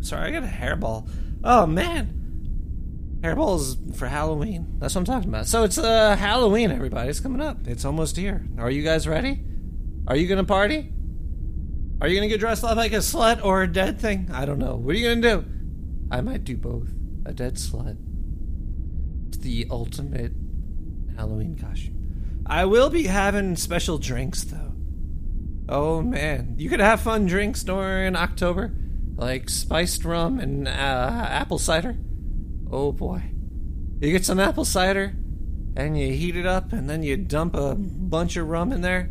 [0.00, 1.08] Sorry, I got a hairball.
[1.42, 4.76] Oh man, Hairballs for Halloween.
[4.78, 5.46] That's what I'm talking about.
[5.46, 7.08] So it's uh, Halloween, everybody.
[7.08, 7.66] It's coming up.
[7.66, 8.46] It's almost here.
[8.58, 9.43] Are you guys ready?
[10.06, 10.92] Are you gonna party?
[12.00, 14.30] Are you gonna get dressed up like a slut or a dead thing?
[14.32, 14.76] I don't know.
[14.76, 15.44] What are you gonna do?
[16.10, 16.90] I might do both.
[17.24, 17.96] A dead slut.
[19.28, 20.32] It's the ultimate
[21.16, 22.42] Halloween costume.
[22.44, 24.74] I will be having special drinks though.
[25.66, 28.74] Oh man, you could have fun drinks during October,
[29.16, 31.96] like spiced rum and uh, apple cider.
[32.70, 33.22] Oh boy,
[34.00, 35.14] you get some apple cider,
[35.74, 39.10] and you heat it up, and then you dump a bunch of rum in there.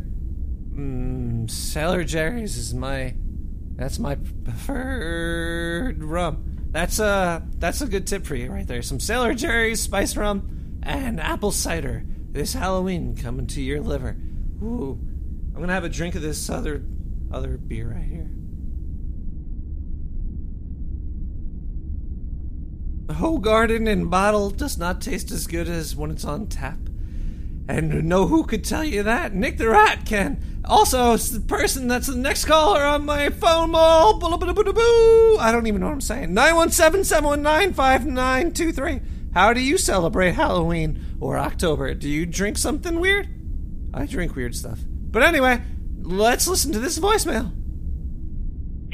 [0.74, 3.14] Mmm, Sailor Jerry's is my,
[3.76, 6.54] that's my preferred rum.
[6.70, 8.82] That's a that's a good tip for you right there.
[8.82, 14.16] Some Sailor Jerry's spice rum and apple cider this Halloween coming to your liver.
[14.60, 14.98] Ooh.
[15.54, 16.84] I'm gonna have a drink of this other
[17.30, 18.28] other beer right here.
[23.06, 26.78] The whole garden in bottle does not taste as good as when it's on tap.
[27.66, 29.34] And know who could tell you that?
[29.34, 30.60] Nick the Rat can.
[30.66, 33.72] Also, it's the person that's the next caller on my phone.
[33.72, 35.38] Boo-la-boo-la-boo-la-boo.
[35.38, 36.34] I don't even know what I'm saying.
[36.34, 39.02] 917-719-5923.
[39.34, 41.94] How do you celebrate Halloween or October?
[41.94, 43.28] Do you drink something weird?
[43.92, 44.78] I drink weird stuff.
[44.86, 45.62] But anyway,
[46.02, 47.52] let's listen to this voicemail.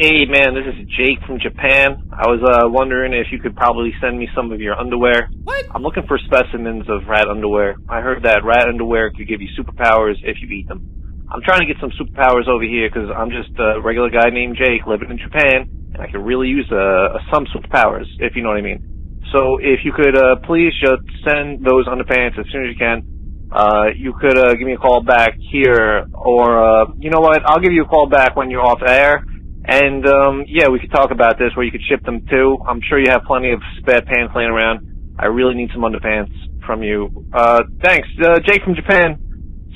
[0.00, 2.08] Hey man, this is Jake from Japan.
[2.08, 5.28] I was uh, wondering if you could probably send me some of your underwear.
[5.44, 5.66] What?
[5.76, 7.76] I'm looking for specimens of rat underwear.
[7.84, 10.80] I heard that rat underwear could give you superpowers if you eat them.
[11.28, 14.56] I'm trying to get some superpowers over here because I'm just a regular guy named
[14.56, 18.56] Jake living in Japan, and I could really use uh, some superpowers if you know
[18.56, 19.20] what I mean.
[19.36, 23.04] So if you could uh, please just send those underpants as soon as you can.
[23.52, 27.44] Uh, you could uh, give me a call back here, or uh, you know what?
[27.44, 29.26] I'll give you a call back when you're off air,
[29.64, 32.58] and um, yeah, we could talk about this where you could ship them too.
[32.66, 35.14] I'm sure you have plenty of spare pants laying around.
[35.18, 36.32] I really need some underpants
[36.64, 37.26] from you.
[37.32, 39.26] Uh, thanks, uh, Jake from Japan.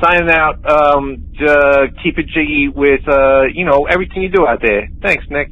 [0.02, 0.58] Signing out.
[0.68, 4.88] Um, uh, keep it jiggy with uh, you know everything you do out there.
[5.02, 5.48] Thanks, Nick.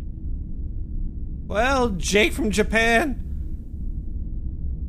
[1.46, 3.18] Well, Jake from Japan.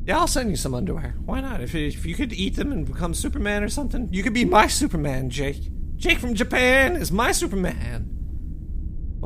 [0.06, 1.14] Yeah, I'll send you some underwear.
[1.24, 1.62] Why not?
[1.62, 4.66] If, if you could eat them and become Superman or something, you could be my
[4.66, 5.70] Superman, Jake.
[5.96, 8.13] Jake from Japan is my Superman.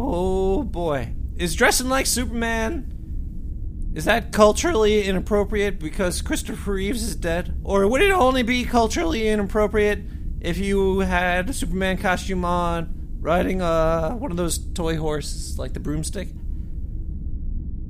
[0.00, 1.12] Oh boy.
[1.36, 2.94] Is dressing like Superman
[3.94, 7.58] is that culturally inappropriate because Christopher Reeves is dead?
[7.64, 10.04] Or would it only be culturally inappropriate
[10.40, 15.72] if you had a Superman costume on, riding uh one of those toy horses like
[15.72, 16.28] the broomstick?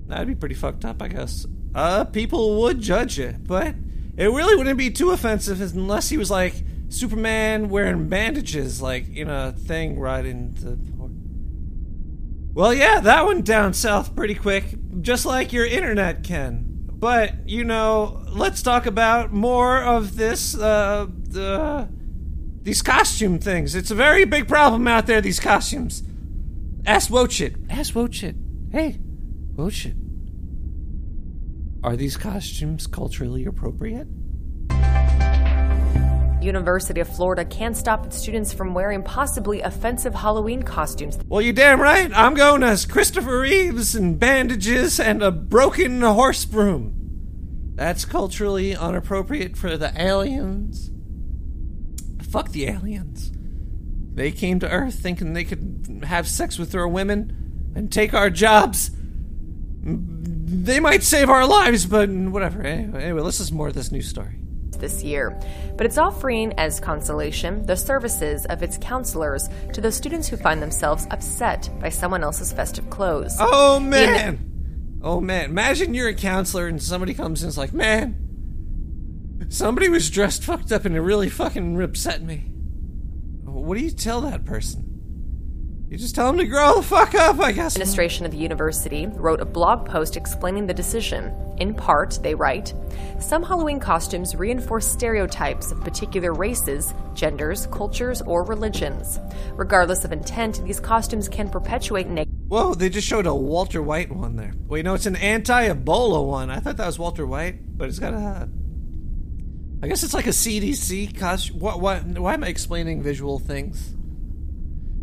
[0.06, 1.46] That'd be pretty fucked up, I guess.
[1.74, 3.74] Uh, people would judge it, but
[4.16, 6.54] it really wouldn't be too offensive unless he was like
[6.88, 10.97] Superman wearing bandages, like in a thing riding the.
[12.58, 16.64] Well, yeah, that went down south pretty quick, just like your internet can.
[16.92, 20.58] But you know, let's talk about more of this.
[20.58, 21.88] Uh, the
[22.62, 23.76] these costume things.
[23.76, 25.20] It's a very big problem out there.
[25.20, 26.02] These costumes.
[26.84, 27.64] Ask Wochit.
[27.70, 28.34] Ask Wochit.
[28.72, 28.98] Hey,
[29.54, 29.94] Wochit.
[31.84, 34.08] Are these costumes culturally appropriate?
[36.48, 41.18] University of Florida can't stop its students from wearing possibly offensive Halloween costumes.
[41.28, 42.10] Well, you damn right.
[42.12, 46.94] I'm going as Christopher Reeves in bandages and a broken horse broom.
[47.76, 50.90] That's culturally inappropriate for the aliens.
[52.28, 53.30] Fuck the aliens.
[54.14, 58.30] They came to Earth thinking they could have sex with our women and take our
[58.30, 58.90] jobs.
[59.80, 62.62] They might save our lives, but whatever.
[62.62, 64.40] Anyway, let's listen more of this news story.
[64.78, 65.38] This year,
[65.76, 70.62] but it's offering as consolation the services of its counselors to those students who find
[70.62, 73.36] themselves upset by someone else's festive clothes.
[73.40, 74.98] Oh man!
[75.02, 75.46] Oh man!
[75.46, 78.16] Imagine you're a counselor and somebody comes in and is like, "Man,
[79.48, 82.52] somebody was dressed fucked up and it really fucking upset me."
[83.44, 84.87] What do you tell that person?
[85.90, 87.74] You just tell them to grow the fuck up, I guess.
[87.74, 91.32] Administration of the university wrote a blog post explaining the decision.
[91.56, 92.74] In part, they write
[93.20, 99.18] Some Halloween costumes reinforce stereotypes of particular races, genders, cultures, or religions.
[99.54, 102.38] Regardless of intent, these costumes can perpetuate negative.
[102.48, 104.52] Whoa, they just showed a Walter White one there.
[104.66, 106.50] Wait, no, it's an anti Ebola one.
[106.50, 108.46] I thought that was Walter White, but it's got a.
[109.82, 111.60] I guess it's like a CDC costume.
[111.60, 113.94] What, what, why am I explaining visual things?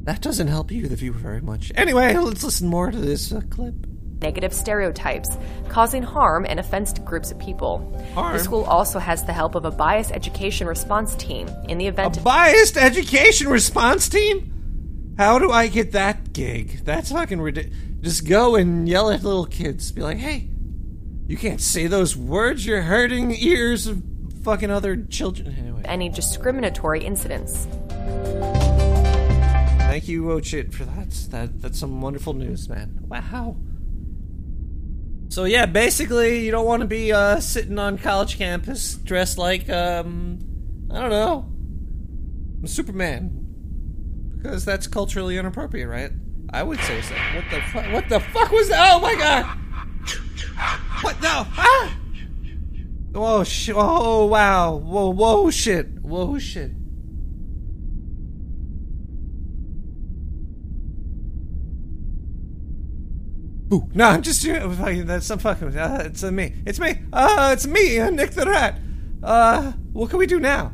[0.05, 1.71] That doesn't help you, the viewer, very much.
[1.75, 3.73] Anyway, let's listen more to this uh, clip.
[4.21, 5.29] Negative stereotypes,
[5.67, 7.79] causing harm and offense to groups of people.
[8.13, 8.33] Harm?
[8.33, 12.17] The school also has the help of a bias education response team in the event
[12.17, 15.15] A biased education response team?
[15.17, 16.85] How do I get that gig?
[16.85, 17.77] That's fucking ridiculous.
[18.01, 19.91] Just go and yell at little kids.
[19.91, 20.49] Be like, hey,
[21.27, 22.65] You can't say those words.
[22.65, 24.03] You're hurting ears of
[24.43, 25.55] fucking other children.
[25.57, 25.81] Anyway.
[25.85, 27.67] Any discriminatory incidents.
[29.95, 31.09] Thank you, Wochit, for that.
[31.31, 32.99] That that's some wonderful news, man.
[33.07, 33.55] Wow.
[35.29, 39.69] So yeah, basically, you don't want to be uh, sitting on college campus dressed like
[39.69, 40.39] um,
[40.91, 41.49] I don't know,
[42.67, 46.11] Superman, because that's culturally inappropriate, right?
[46.51, 47.15] I would say so.
[47.33, 47.93] What the fuck?
[47.93, 48.95] What the fuck was that?
[48.95, 49.45] Oh my god!
[51.03, 51.47] What no?
[51.55, 51.97] Ah!
[53.15, 53.75] Oh shit!
[53.77, 54.75] Oh wow!
[54.75, 55.11] Whoa!
[55.11, 55.49] Whoa!
[55.51, 56.01] Shit!
[56.01, 56.37] Whoa!
[56.37, 56.71] Shit!
[63.73, 64.75] Ooh, no, I'm just doing it.
[64.75, 65.05] fucking.
[65.05, 65.75] That's some fucking.
[65.75, 66.53] Uh, it's uh, me.
[66.65, 66.99] It's me.
[67.11, 68.79] Uh, it's me, uh, Nick the Rat.
[69.23, 70.71] Uh, what can we do now?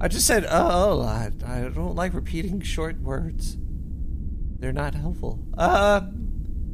[0.00, 3.56] I just said, oh, I, I don't like repeating short words.
[4.58, 5.40] They're not helpful.
[5.56, 6.02] Uh,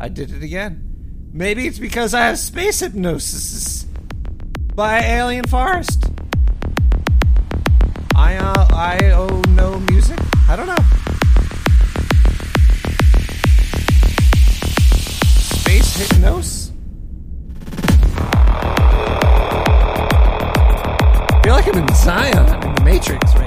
[0.00, 1.30] I did it again.
[1.32, 3.84] Maybe it's because I have space hypnosis
[4.74, 6.10] by Alien Forest.
[8.14, 10.18] I uh, I owe no music.
[10.48, 11.01] I don't know.
[15.94, 15.98] I
[21.44, 23.41] feel like I'm in Zion I'm in the Matrix right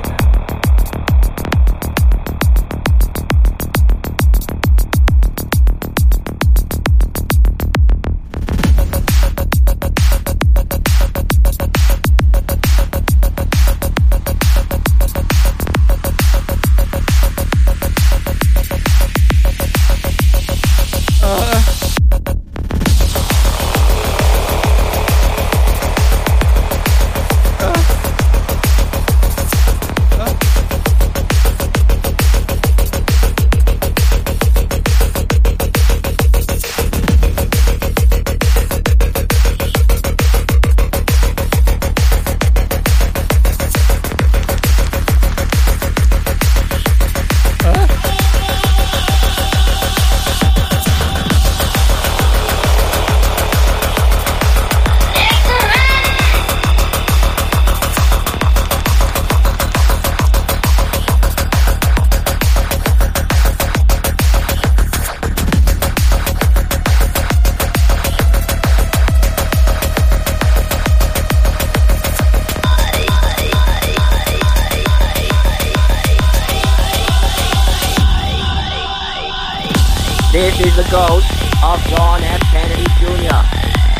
[80.75, 81.31] the ghost
[81.63, 82.41] of John F.
[82.51, 83.39] Kennedy Jr.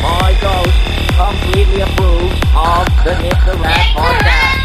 [0.02, 0.76] My ghost
[1.16, 4.55] completely approves of the Nick the Rat podcast.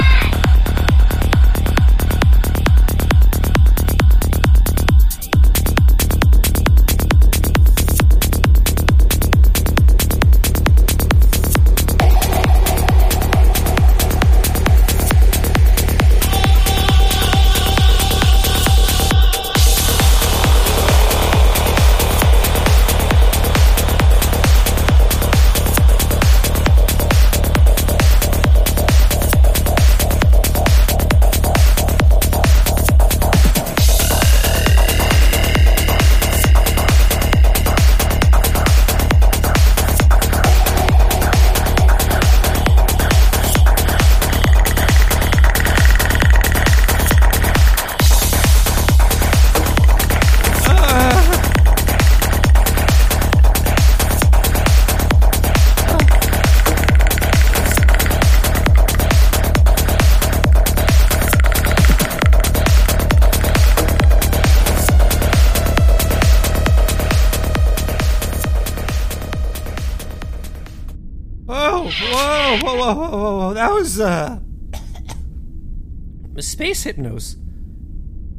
[73.91, 74.39] Was, uh.
[76.39, 77.35] Space Hypnos.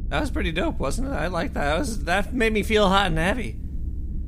[0.09, 1.11] That was pretty dope, wasn't it?
[1.11, 1.65] I like that.
[1.65, 3.59] That, was, that made me feel hot and heavy.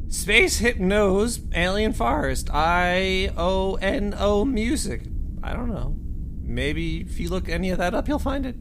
[0.07, 5.01] Space Hypnose, Alien Forest, I O N O Music.
[5.43, 5.95] I don't know.
[6.41, 8.55] Maybe if you look any of that up, you'll find it.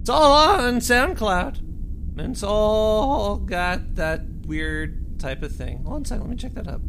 [0.00, 1.58] It's all on SoundCloud.
[2.18, 5.84] And it's all got that weird type of thing.
[5.84, 6.80] Hold on a second, let me check that up.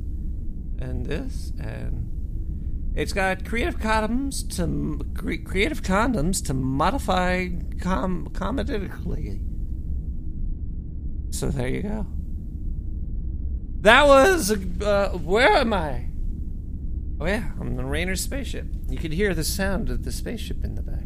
[0.80, 2.14] And this, and
[3.04, 7.50] it's got creative condoms to cre- creative condoms to modify
[7.82, 9.44] com comedically.
[11.36, 12.08] So there you go.
[13.82, 16.06] That was uh, where am I?
[17.20, 18.68] Oh yeah, I'm the Rainer spaceship.
[18.88, 21.04] You could hear the sound of the spaceship in the back.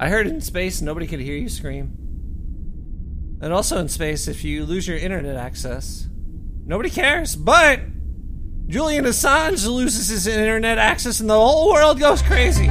[0.00, 1.94] I heard in space nobody could hear you scream.
[3.40, 6.08] And also in space, if you lose your internet access,
[6.66, 7.36] nobody cares.
[7.36, 7.80] But
[8.68, 12.68] Julian Assange loses his internet access and the whole world goes crazy.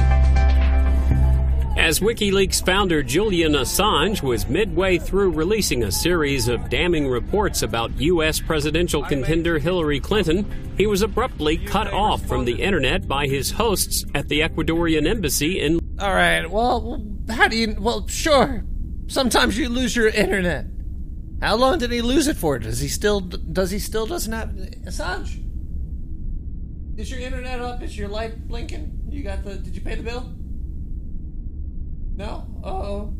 [1.76, 7.98] As WikiLeaks founder Julian Assange was midway through releasing a series of damning reports about
[8.00, 8.38] U.S.
[8.38, 10.46] presidential contender Hillary Clinton,
[10.76, 15.60] he was abruptly cut off from the internet by his hosts at the Ecuadorian embassy
[15.60, 15.80] in.
[15.98, 16.48] All right.
[16.48, 17.74] Well, how do you?
[17.76, 18.64] Well, sure.
[19.08, 20.66] Sometimes you lose your internet.
[21.40, 22.58] How long did he lose it for?
[22.60, 23.20] Does he still?
[23.20, 24.50] Does he still doesn't have
[24.84, 25.47] Assange?
[26.98, 27.80] Is your internet up?
[27.80, 29.02] Is your light blinking?
[29.08, 29.54] You got the?
[29.54, 30.32] Did you pay the bill?
[32.16, 32.44] No.
[32.64, 33.14] Oh.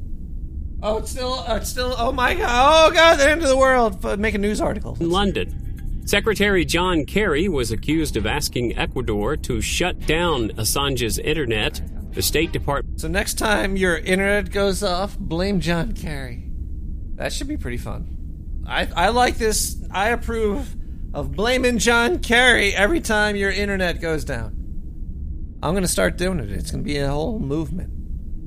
[0.83, 1.45] Oh, it's still.
[1.47, 1.95] Oh, it's still.
[1.97, 2.89] Oh my God.
[2.91, 3.21] Oh God.
[3.21, 4.19] The end of the world.
[4.19, 4.97] Make a news article.
[4.99, 6.03] in London.
[6.07, 11.81] Secretary John Kerry was accused of asking Ecuador to shut down Assange's internet.
[12.15, 13.01] The State Department.
[13.01, 16.51] So next time your internet goes off, blame John Kerry.
[17.15, 18.65] That should be pretty fun.
[18.67, 19.77] I I like this.
[19.93, 20.75] I approve
[21.19, 24.55] of blaming John Kerry every time your internet goes down.
[25.61, 26.51] I'm gonna start doing it.
[26.53, 27.91] It's gonna be a whole movement.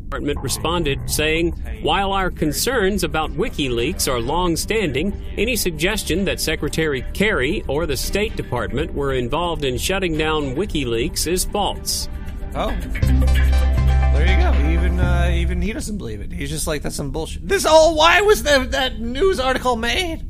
[0.05, 1.51] Department responded saying,
[1.81, 7.97] While our concerns about WikiLeaks are long standing, any suggestion that Secretary Kerry or the
[7.97, 12.07] State Department were involved in shutting down WikiLeaks is false.
[12.55, 12.69] Oh.
[12.71, 14.69] There you go.
[14.69, 16.31] Even uh, even he doesn't believe it.
[16.31, 17.45] He's just like that's some bullshit.
[17.45, 20.25] This all why was that that news article made?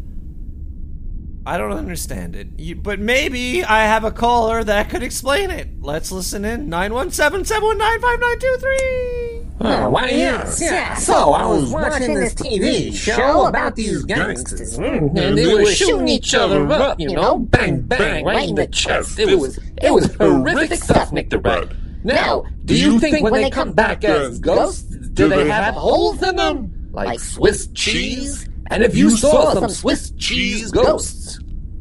[1.46, 2.50] I don't understand it.
[2.58, 5.82] You, but maybe I have a caller that could explain it.
[5.82, 6.70] Let's listen in.
[6.70, 9.48] 917-719-5923.
[9.64, 10.96] Oh, why, yes, yeah.
[10.96, 15.36] So I was watching this TV show about these gangsters, and mm-hmm.
[15.36, 19.20] they were shooting each other up, you know, bang, bang, right in the chest.
[19.20, 21.68] It was, it was horrific stuff, Nick the Rat.
[22.04, 26.36] Now, do you think when they come back as ghosts, do they have holes in
[26.36, 26.89] them?
[26.92, 28.50] Like Swiss cheese?
[28.72, 31.39] And if you saw some Swiss cheese ghosts,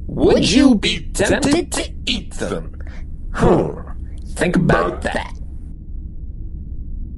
[0.09, 2.83] would you be tempted to eat them?
[3.33, 3.81] Hmm.
[4.35, 5.39] Think about that.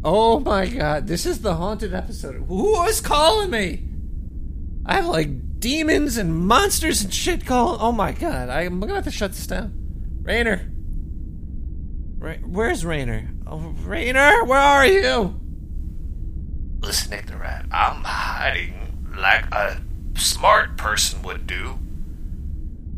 [0.04, 2.44] Oh my god, this is the haunted episode.
[2.48, 3.88] Who was calling me?
[4.84, 7.80] I have like demons and monsters and shit calling.
[7.80, 9.72] Oh my god, I'm gonna have to shut this down.
[10.22, 10.70] Rainer.
[12.18, 13.30] Ra- where's Rainer?
[13.46, 15.40] Oh, Rainer, where are you?
[16.80, 18.81] Listen, Nick the Rat, I'm hiding
[19.16, 19.80] like a
[20.16, 21.78] smart person would do.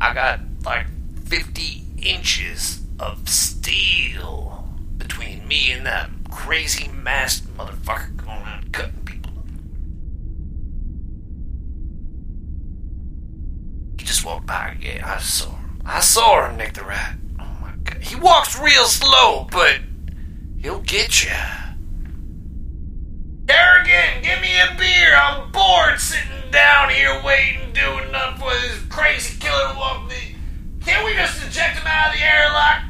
[0.01, 0.87] I got like
[1.25, 9.31] 50 inches of steel between me and that crazy masked motherfucker going around cutting people.
[13.97, 14.77] He just walked by.
[14.81, 15.81] Yeah, I saw him.
[15.85, 17.15] I saw him, Nick the Rat.
[17.39, 18.01] Oh my god.
[18.01, 19.79] He walks real slow, but
[20.57, 21.31] he'll get you.
[23.47, 25.15] Kerrigan, give me a beer.
[25.15, 30.35] I'm bored sitting down here waiting, doing nothing for this crazy killer to walk me.
[30.83, 32.83] Can't we just eject him out of the airlock?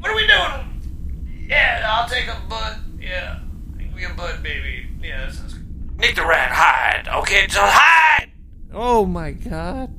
[0.00, 1.46] What are we doing?
[1.48, 2.78] Yeah, I'll take a butt.
[3.00, 3.40] Yeah,
[3.78, 4.88] give me a butt, baby.
[5.02, 5.98] Yeah, that sounds good.
[5.98, 7.08] Nick the Rat, hide.
[7.22, 8.30] Okay, just hide.
[8.72, 9.94] Oh my god.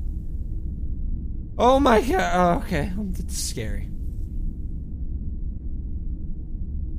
[1.58, 2.32] Oh my god.
[2.34, 3.88] Oh, okay, it's scary.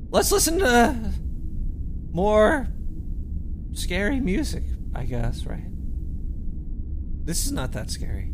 [0.10, 1.12] Let's listen to
[2.14, 2.68] more
[3.74, 5.66] scary music, I guess, right?
[7.26, 8.32] This is not that scary.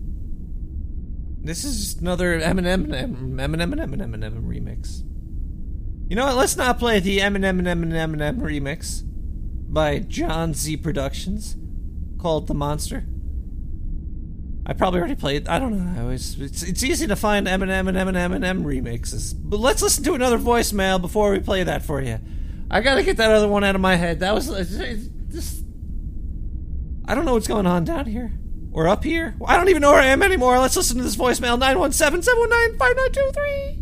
[1.42, 5.04] This is just another Eminem Eminem Eminem Eminem Eminem remix.
[6.10, 6.36] You know what?
[6.36, 9.04] Let's not play the Eminem Eminem Eminem remix
[9.72, 11.56] by John Z Productions
[12.20, 13.06] called "The Monster."
[14.66, 15.48] I probably already played.
[15.48, 16.00] I don't know.
[16.00, 19.34] I always it's it's easy to find Eminem and Eminem and Eminem remixes.
[19.36, 22.20] But let's listen to another voicemail before we play that for you.
[22.72, 24.20] I gotta get that other one out of my head.
[24.20, 25.64] That was just.
[27.06, 28.32] I don't know what's going on down here
[28.72, 29.36] or up here.
[29.46, 30.60] I don't even know where I am anymore.
[30.60, 33.79] Let's listen to this voicemail 917 719 5923.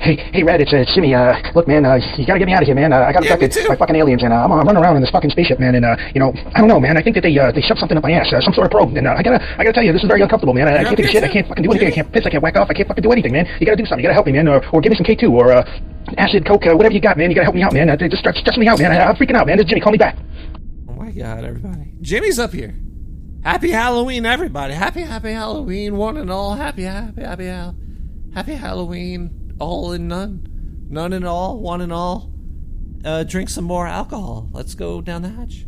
[0.00, 1.14] Hey, hey, Red, it's, uh, it's Jimmy.
[1.14, 2.90] Uh, look, man, uh, you gotta get me out of here, man.
[2.90, 5.02] Uh, I got Yeah, abducted by fucking aliens, and uh, I'm, I'm running around in
[5.02, 5.74] this fucking spaceship, man.
[5.74, 6.96] And uh, you know, I don't know, man.
[6.96, 8.70] I think that they uh, they shoved something up my ass, uh, some sort of
[8.72, 8.96] probe.
[8.96, 10.68] And uh, I gotta, I gotta tell you, this is very uncomfortable, man.
[10.68, 11.22] I, I can't take a shit.
[11.22, 11.88] I can't fucking do anything.
[11.88, 12.24] I can't piss.
[12.24, 12.70] I can't whack off.
[12.70, 13.44] I can't fucking do anything, man.
[13.60, 14.00] You gotta do something.
[14.00, 14.48] You gotta help me, man.
[14.48, 15.68] Or, or give me some K2 or uh,
[16.16, 17.28] acid, coke, uh, whatever you got, man.
[17.28, 17.90] You gotta help me out, man.
[17.90, 18.92] Uh, just start stressing me out, man.
[18.92, 19.58] I, I'm freaking out, man.
[19.58, 19.82] This is Jimmy.
[19.82, 20.16] Call me back.
[20.88, 21.92] Oh my god, everybody.
[22.00, 22.74] Jimmy's up here.
[23.44, 24.72] Happy Halloween, everybody.
[24.72, 26.54] Happy, happy Halloween, one and all.
[26.56, 27.46] Happy, happy, happy,
[28.34, 29.30] happy Halloween,
[29.60, 30.46] all in none.
[30.88, 32.32] None and all, one and all.
[33.04, 34.48] Uh, drink some more alcohol.
[34.52, 35.66] Let's go down the hatch.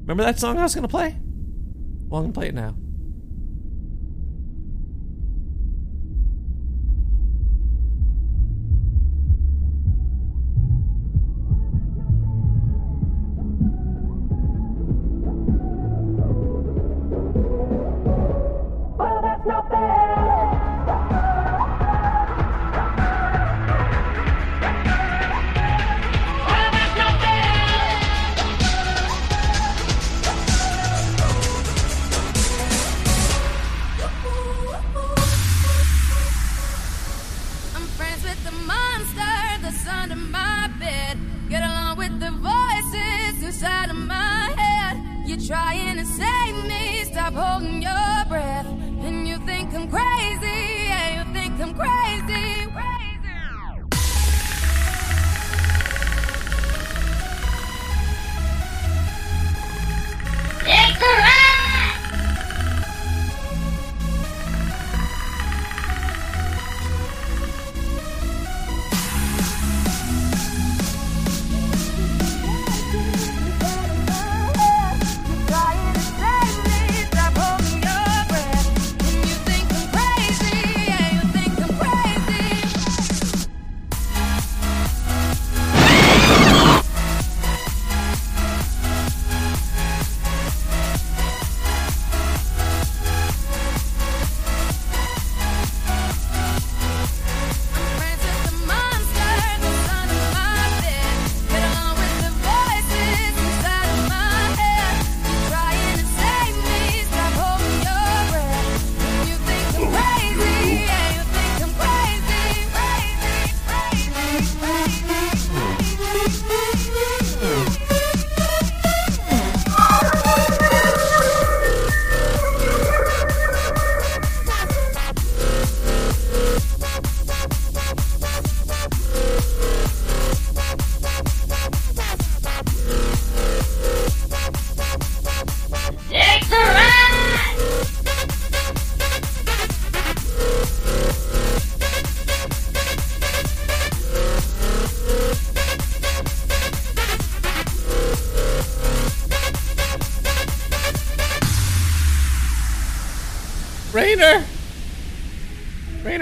[0.00, 1.18] Remember that song I was to play?
[2.08, 2.74] Well, I'm to play it now.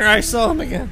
[0.07, 0.91] I saw him again.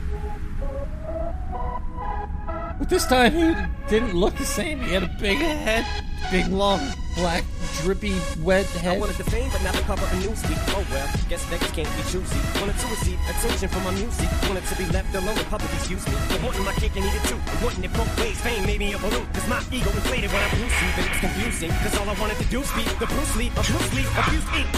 [2.78, 3.54] But this time he
[3.88, 4.80] didn't look the same.
[4.80, 5.86] He had a big head,
[6.30, 6.80] big, long,
[7.14, 7.44] black,
[7.82, 8.96] drippy, wet head.
[8.96, 10.58] I wanted the fame, but not the cover of Newsweek.
[10.74, 12.40] Oh well, guess Vegas can't be choosy.
[12.58, 14.28] Wanted to receive attention from my music.
[14.48, 16.14] Wanted to be left alone with public excuse me.
[16.28, 17.38] But wanting my cake and eat it too.
[17.46, 18.40] But wanting it both ways.
[18.40, 19.26] Fame made me a balloon.
[19.32, 20.88] Cause my ego inflated when I'm loosey.
[20.98, 21.70] But it's confusing.
[21.86, 24.48] Cause all I wanted to do is be the Bruce Lee of Bruce Lee abuse
[24.58, 24.68] ink.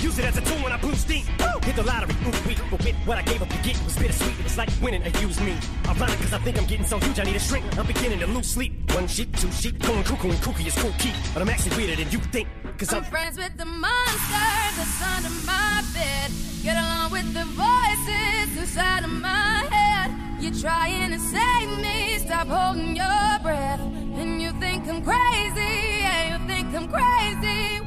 [0.00, 1.26] Use it as a tool when I blew steam.
[1.64, 2.56] Hit the lottery, ooh wee.
[2.70, 4.34] But with what I gave up to get was bittersweet.
[4.40, 5.56] It's like winning a used me.
[5.86, 7.64] Ironic cause I think I'm getting so huge I need a shrink.
[7.78, 8.72] I'm beginning to lose sleep.
[8.92, 11.12] One sheep, two sheep, going cuckoo and kooky is cool key.
[11.32, 12.48] But I'm actually weirder than you think.
[12.78, 16.30] Cause I'm I'm friends with the monster that's under my bed.
[16.64, 20.10] Get along with the voices inside of my head.
[20.42, 22.18] You're trying to save me.
[22.18, 23.80] Stop holding your breath.
[23.80, 26.00] And you think I'm crazy.
[26.02, 27.81] Yeah, you think I'm crazy.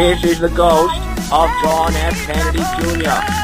[0.00, 0.96] This is the ghost
[1.30, 2.14] of John F.
[2.24, 3.39] Kennedy Jr.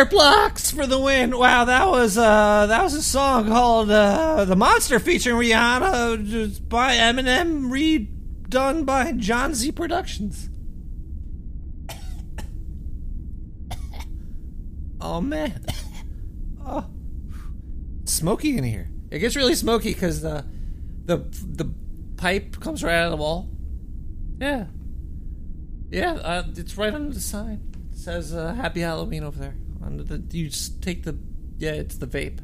[0.00, 1.36] Dirt blocks for the win!
[1.36, 6.94] Wow, that was uh that was a song called uh, "The Monster" featuring Rihanna, by
[6.94, 10.48] Eminem, redone by John Z Productions.
[15.02, 15.66] Oh man,
[16.64, 16.86] oh,
[18.04, 18.90] smoky in here.
[19.10, 20.46] It gets really smoky because the
[21.04, 21.70] the the
[22.16, 23.50] pipe comes right out of the wall.
[24.38, 24.64] Yeah,
[25.90, 26.12] yeah.
[26.12, 27.60] Uh, it's right under the sign.
[27.92, 29.56] It says uh, "Happy Halloween" over there.
[29.98, 31.18] The you just take the
[31.58, 32.40] yeah, it's the vape.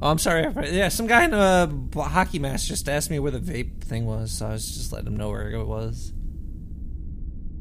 [0.00, 0.46] Oh, I'm sorry.
[0.72, 4.30] Yeah, some guy in a hockey mask just asked me where the vape thing was,
[4.30, 6.12] so I was just letting him know where it was.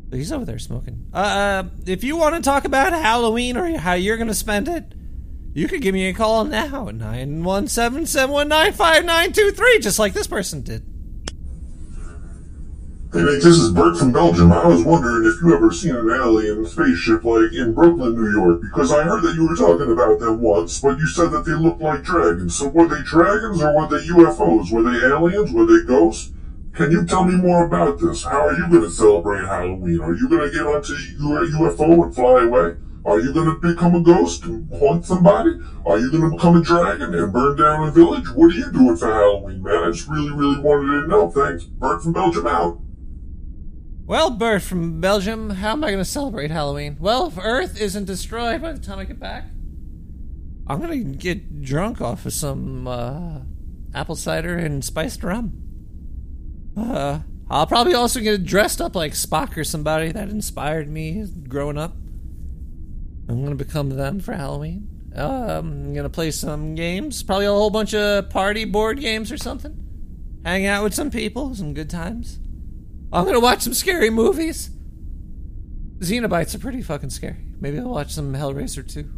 [0.09, 1.07] But he's over there smoking.
[1.13, 4.93] Uh, if you want to talk about Halloween or how you're going to spend it,
[5.53, 10.61] you could give me a call now at 917 719 5923, just like this person
[10.61, 10.86] did.
[13.16, 14.51] Hey mate, this is Bert from Belgium.
[14.51, 18.59] I was wondering if you ever seen an alien spaceship like in Brooklyn, New York,
[18.59, 21.53] because I heard that you were talking about them once, but you said that they
[21.53, 22.57] looked like dragons.
[22.57, 24.70] So were they dragons or were they UFOs?
[24.70, 25.53] Were they aliens?
[25.53, 26.34] Were they ghosts?
[26.74, 28.26] Can you tell me more about this?
[28.26, 30.01] How are you going to celebrate Halloween?
[30.01, 32.76] Are you going to get onto your UFO and fly away?
[33.05, 35.51] Are you going to become a ghost and haunt somebody?
[35.86, 38.28] Are you going to become a dragon and burn down a village?
[38.32, 39.84] What are you doing for Halloween, man?
[39.86, 41.32] I just really, really wanted to know.
[41.32, 41.63] Thanks.
[41.63, 42.82] Bert from Belgium out.
[44.07, 46.95] Well, Bert from Belgium, how am I going to celebrate Halloween?
[46.99, 49.45] Well, if Earth isn't destroyed by the time I get back,
[50.67, 53.39] I'm going to get drunk off of some uh,
[53.95, 55.53] apple cider and spiced rum.
[56.77, 61.79] Uh, I'll probably also get dressed up like Spock or somebody that inspired me growing
[61.79, 61.95] up.
[63.27, 64.87] I'm going to become them for Halloween.
[65.15, 69.37] I'm going to play some games, probably a whole bunch of party board games or
[69.37, 69.75] something.
[70.45, 72.37] Hang out with some people, some good times.
[73.11, 74.69] I'm gonna watch some scary movies.
[75.99, 77.37] Cenobites are pretty fucking scary.
[77.59, 79.09] Maybe I'll watch some Hellraiser too.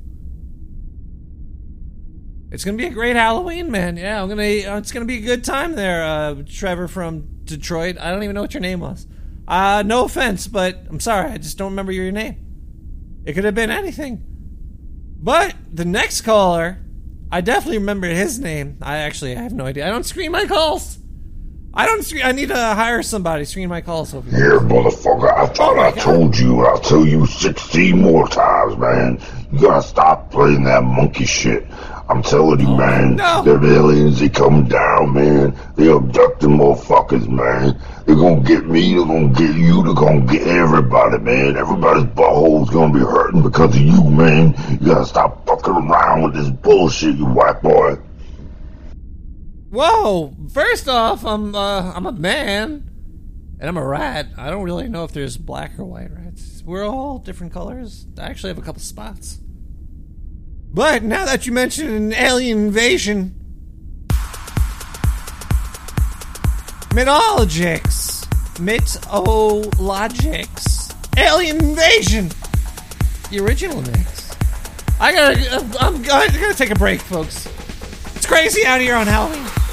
[2.51, 3.97] It's gonna be a great Halloween, man.
[3.97, 4.43] Yeah, I'm gonna.
[4.43, 6.03] It's gonna be a good time there.
[6.03, 7.97] Uh, Trevor from Detroit.
[7.99, 9.05] I don't even know what your name was.
[9.47, 11.31] Uh, no offense, but I'm sorry.
[11.31, 13.23] I just don't remember your name.
[13.25, 14.23] It could have been anything.
[15.19, 16.79] But the next caller,
[17.31, 18.77] I definitely remember his name.
[18.81, 19.85] I actually I have no idea.
[19.85, 20.99] I don't screen my calls.
[21.73, 22.03] I don't.
[22.03, 24.39] Screen, I need to hire somebody screen my calls over here.
[24.39, 29.19] Here, motherfucker, I thought I told you, I'll tell you 16 more times, man.
[29.51, 31.67] You gotta stop playing that monkey shit.
[32.09, 33.17] I'm telling you, man.
[33.17, 33.43] No.
[33.43, 35.57] They're aliens, they come down, man.
[35.75, 37.79] They abducting motherfuckers, man.
[38.05, 41.57] They're gonna get me, they're gonna get you, they're gonna get everybody, man.
[41.57, 44.55] Everybody's butthole's gonna be hurting because of you, man.
[44.79, 47.97] You gotta stop fucking around with this bullshit, you white boy.
[49.69, 50.33] Whoa!
[50.53, 52.89] First off, I'm uh, I'm a man,
[53.59, 54.27] and I'm a rat.
[54.37, 56.63] I don't really know if there's black or white rats.
[56.65, 58.05] We're all different colors.
[58.17, 59.39] I actually have a couple spots.
[60.73, 63.35] But now that you mention an alien invasion,
[66.91, 72.31] mythologics, mythologics, alien invasion,
[73.31, 74.31] the original mix.
[74.99, 77.47] I gotta, I'm, I gotta take a break, folks.
[78.27, 79.66] Crazy out here on Halloween.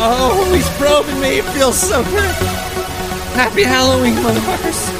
[0.00, 1.38] Oh, he's probing me.
[1.38, 2.34] It feels so good.
[3.34, 4.97] Happy Halloween, motherfuckers.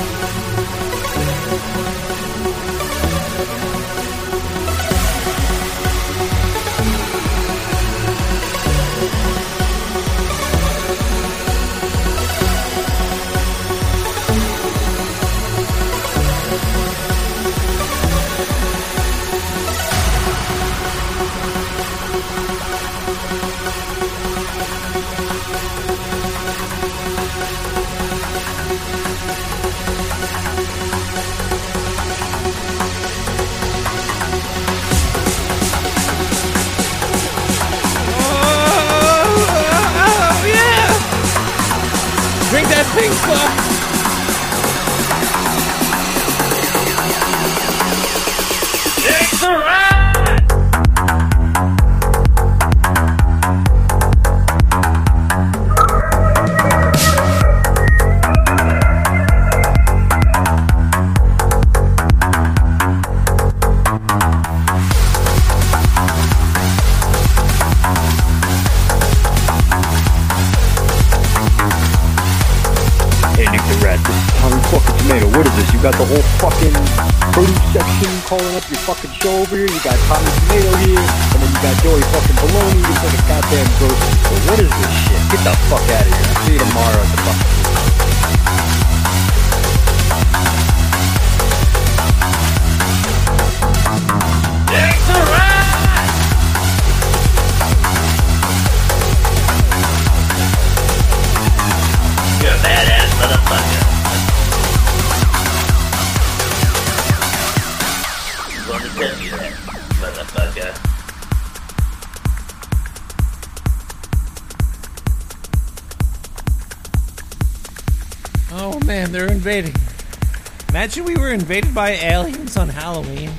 [121.49, 123.31] Invaded by aliens on Halloween.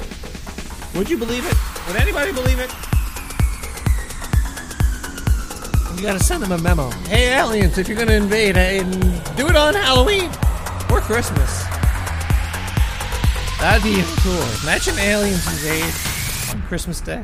[0.96, 1.56] Would you believe it?
[1.88, 2.72] Would anybody believe it?
[5.96, 6.90] You gotta send them a memo.
[7.06, 8.56] Hey aliens, if you're gonna invade,
[9.38, 10.32] do it on Halloween
[10.90, 11.64] or Christmas.
[13.60, 14.42] That'd be cool.
[14.64, 15.94] Imagine aliens invade
[16.50, 17.24] on Christmas Day.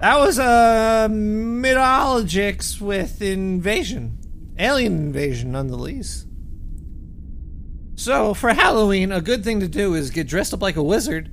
[0.00, 4.16] That was uh, mythologics with invasion,
[4.60, 6.17] alien invasion, none the least.
[8.08, 11.30] So, for Halloween, a good thing to do is get dressed up like a wizard,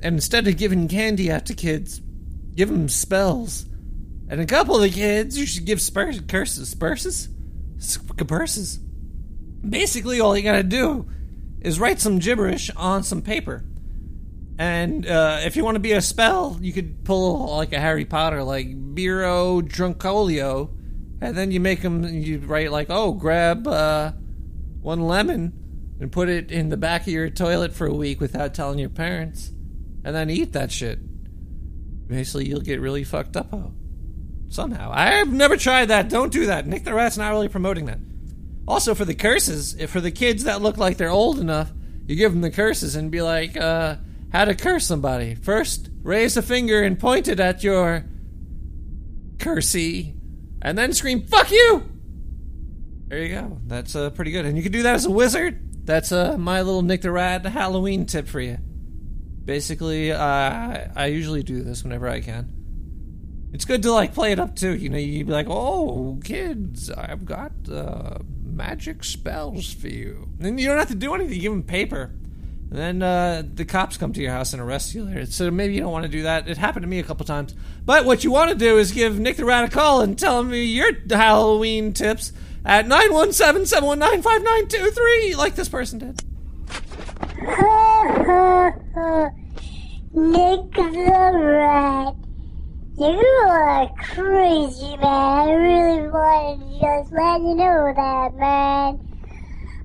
[0.00, 2.00] and instead of giving candy out to kids,
[2.54, 3.66] give them spells.
[4.28, 7.30] And a couple of the kids, you should give spurs, curses, spurses,
[8.28, 8.76] curses.
[8.76, 11.10] Basically, all you gotta do
[11.60, 13.64] is write some gibberish on some paper.
[14.56, 18.04] And uh, if you want to be a spell, you could pull like a Harry
[18.04, 20.70] Potter, like Biro Drunkolio,
[21.20, 22.04] and then you make them.
[22.04, 24.12] You write like, "Oh, grab uh,
[24.80, 25.63] one lemon
[26.00, 28.88] and put it in the back of your toilet for a week without telling your
[28.88, 29.52] parents,
[30.04, 30.98] and then eat that shit."
[32.06, 33.48] Basically, you'll get really fucked up.
[33.52, 33.72] Oh,
[34.48, 34.90] somehow.
[34.92, 36.08] I've never tried that.
[36.08, 36.66] Don't do that.
[36.66, 37.98] Nick the Rat's not really promoting that.
[38.66, 41.72] Also, for the curses, for the kids that look like they're old enough,
[42.06, 43.96] you give them the curses and be like, uh,
[44.32, 45.34] how to curse somebody.
[45.34, 48.04] First, raise a finger and point it at your
[49.38, 50.14] cursey,
[50.62, 51.90] and then scream, fuck you!
[53.08, 53.58] There you go.
[53.66, 54.46] That's uh, pretty good.
[54.46, 55.60] And you can do that as a wizard.
[55.84, 58.58] That's uh, my little Nick the Rat Halloween tip for you.
[59.44, 62.50] Basically, uh, I usually do this whenever I can.
[63.52, 64.74] It's good to like play it up too.
[64.74, 70.46] You know, you'd be like, "Oh, kids, I've got uh, magic spells for you." And
[70.46, 71.34] then you don't have to do anything.
[71.34, 72.10] You give them paper,
[72.70, 75.26] and then uh, the cops come to your house and arrest you later.
[75.26, 76.48] So maybe you don't want to do that.
[76.48, 77.54] It happened to me a couple times.
[77.84, 80.40] But what you want to do is give Nick the Rat a call and tell
[80.40, 82.32] him your Halloween tips
[82.64, 86.14] at 917-719-5923, like this person did.
[90.14, 92.14] Nick the Rat.
[92.96, 93.18] You
[93.48, 95.02] are crazy, man.
[95.02, 99.00] I really want to just let you know that, man.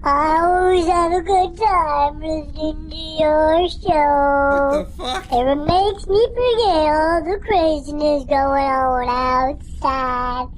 [0.04, 4.70] I always have a good time listening to your show.
[4.70, 5.26] What the fuck?
[5.32, 10.50] It makes me forget all the craziness going on outside.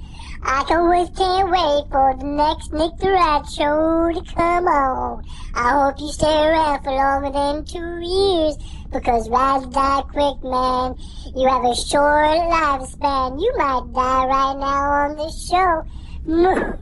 [0.43, 5.23] I always can't wait for the next Nick the Rat show to come on.
[5.53, 8.57] I hope you stay around for longer than two years
[8.91, 10.95] because rats die quick, man.
[11.35, 13.39] You have a short lifespan.
[13.39, 15.84] You might die right now on this show.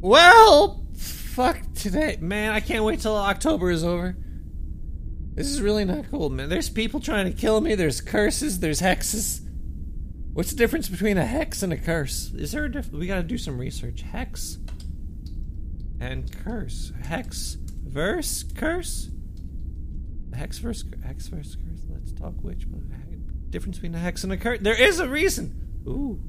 [0.00, 2.18] Well, fuck today.
[2.20, 4.16] Man, I can't wait till October is over.
[5.34, 6.48] This is really not cool, man.
[6.48, 7.74] There's people trying to kill me.
[7.74, 8.60] There's curses.
[8.60, 9.40] There's hexes.
[10.38, 12.32] What's the difference between a hex and a curse?
[12.32, 14.02] Is there a diff- We gotta do some research.
[14.02, 14.58] Hex
[15.98, 16.92] and curse.
[17.02, 19.10] Hex verse curse.
[20.32, 21.80] Hex verse hex verse curse.
[21.90, 22.88] Let's talk which one.
[23.50, 24.60] Difference between a hex and a curse.
[24.62, 25.82] There is a reason.
[25.88, 26.20] Ooh,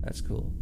[0.00, 0.52] that's cool.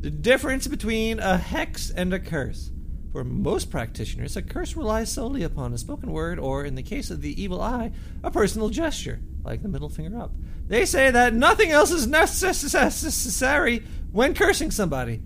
[0.00, 2.72] The difference between a hex and a curse.
[3.12, 7.08] For most practitioners, a curse relies solely upon a spoken word, or in the case
[7.12, 7.92] of the evil eye,
[8.24, 10.32] a personal gesture, like the middle finger up.
[10.66, 15.22] They say that nothing else is necessary when cursing somebody,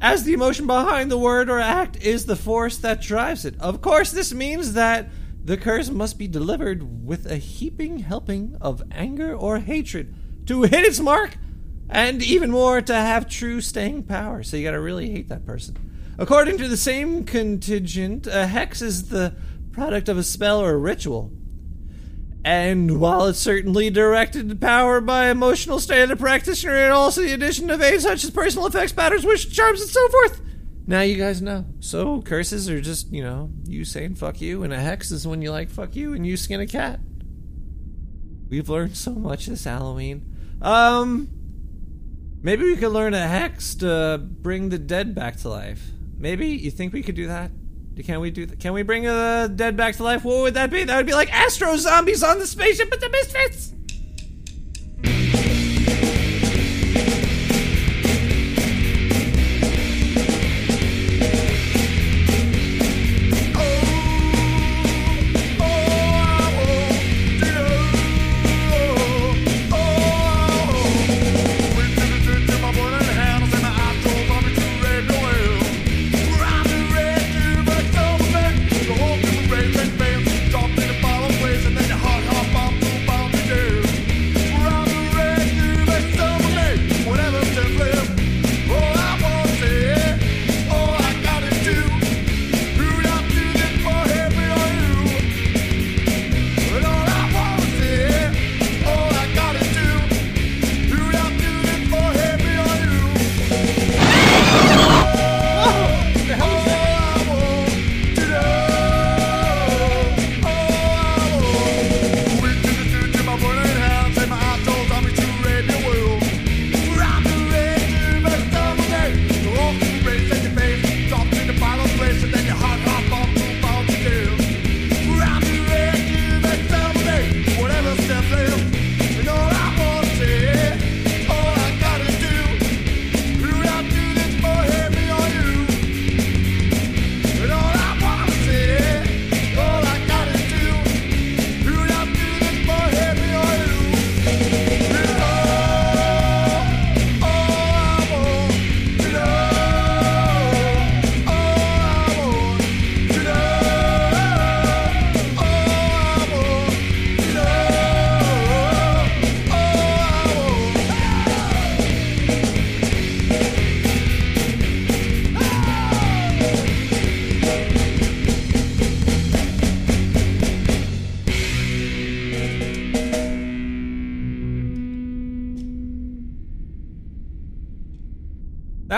[0.00, 3.60] as the emotion behind the word or act is the force that drives it.
[3.60, 5.08] Of course, this means that
[5.44, 10.14] the curse must be delivered with a heaping helping of anger or hatred
[10.46, 11.36] to hit its mark
[11.90, 14.44] And even more, to have true staying power.
[14.44, 15.76] So you gotta really hate that person.
[16.18, 19.34] According to the same contingent, a hex is the
[19.72, 21.32] product of a spell or a ritual.
[22.44, 27.20] And while it's certainly directed to power by emotional state of the practitioner, and also
[27.20, 30.40] the addition of aids such as personal effects, patterns, wish, charms, and so forth.
[30.86, 31.66] Now you guys know.
[31.80, 35.42] So curses are just, you know, you saying fuck you, and a hex is when
[35.42, 37.00] you like fuck you and you skin a cat.
[38.48, 40.34] We've learned so much this Halloween.
[40.62, 41.28] Um,
[42.42, 45.90] maybe we could learn a hex to bring the dead back to life.
[46.18, 47.50] Maybe you think we could do that?
[48.02, 48.60] Can we do that?
[48.60, 50.24] Can we bring the dead back to life?
[50.24, 50.84] What would that be?
[50.84, 53.74] That would be like Astro zombies on the spaceship with the misfits.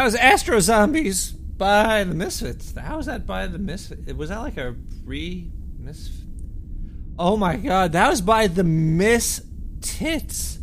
[0.02, 2.76] That was Astro Zombies by the Misfits.
[2.76, 4.12] How was that by the Misfits?
[4.14, 4.74] Was that like a
[5.04, 5.48] re
[5.78, 6.26] Misfit?
[7.16, 9.46] Oh my god, that was by the Miss
[9.80, 10.58] Tits.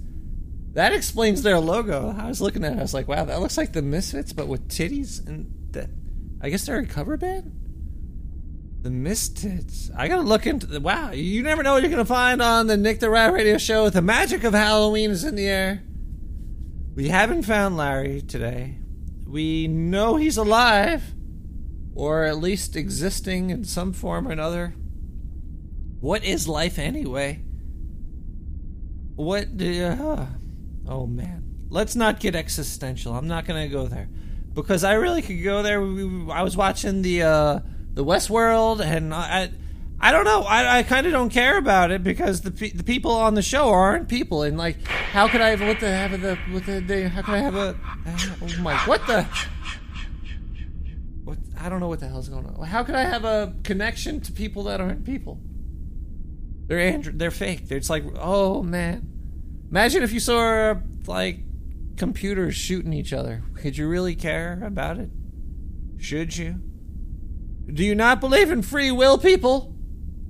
[0.73, 2.13] That explains their logo.
[2.19, 4.49] I was looking at it, I was like, wow, that looks like the Misfits, but
[4.49, 5.89] with titties and that.
[6.41, 7.53] I guess they're a cover band?
[8.81, 9.89] The Mistits.
[9.95, 10.81] I gotta look into the.
[10.81, 13.89] Wow, you never know what you're gonna find on the Nick the Rat Radio Show.
[13.89, 15.81] The magic of Halloween is in the air.
[16.93, 18.78] We haven't found Larry today.
[19.29, 21.13] We know he's alive,
[21.93, 24.73] or at least existing in some form or another.
[25.99, 27.43] What is life anyway?
[29.15, 30.27] What do uh,
[30.87, 31.43] Oh man.
[31.69, 33.13] Let's not get existential.
[33.13, 34.09] I'm not to go there.
[34.53, 35.79] Because I really could go there.
[36.31, 37.59] I was watching the uh
[37.93, 39.51] the Westworld and I
[40.01, 40.43] I don't know.
[40.43, 43.41] I, I kind of don't care about it because the pe- the people on the
[43.41, 46.79] show aren't people, and like, how could I have what the have the what the,
[46.79, 49.23] the how could I have a uh, oh my what the
[51.25, 52.65] what I don't know what the hell's going on.
[52.65, 55.37] How could I have a connection to people that aren't people?
[56.67, 57.63] They're andro- they're fake.
[57.69, 59.05] It's like oh man,
[59.69, 60.75] imagine if you saw
[61.07, 61.41] like
[61.97, 63.43] computers shooting each other.
[63.55, 65.09] Could you really care about it?
[65.97, 66.61] Should you?
[67.67, 69.68] Do you not believe in free will, people?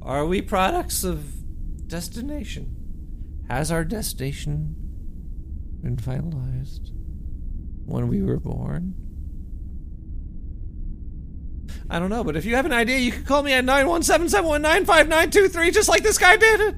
[0.09, 3.45] Are we products of destination?
[3.47, 4.75] Has our destination
[5.83, 6.89] been finalized
[7.85, 8.95] when we were born?
[11.91, 14.29] I don't know, but if you have an idea, you can call me at 917
[14.29, 16.75] 719 5923, just like this guy did it.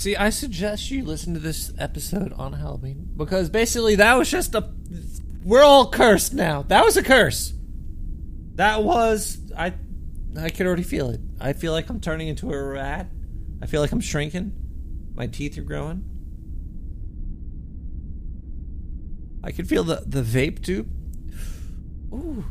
[0.00, 4.54] See, I suggest you listen to this episode on Halloween because basically that was just
[4.54, 4.72] a.
[5.44, 6.62] We're all cursed now.
[6.62, 7.52] That was a curse.
[8.54, 9.74] That was I.
[10.38, 11.20] I could already feel it.
[11.38, 13.10] I feel like I'm turning into a rat.
[13.60, 14.52] I feel like I'm shrinking.
[15.14, 16.02] My teeth are growing.
[19.44, 20.88] I can feel the the vape tube.
[22.14, 22.46] Ooh.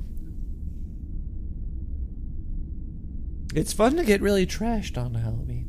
[3.56, 5.69] It's fun to get really trashed on Halloween.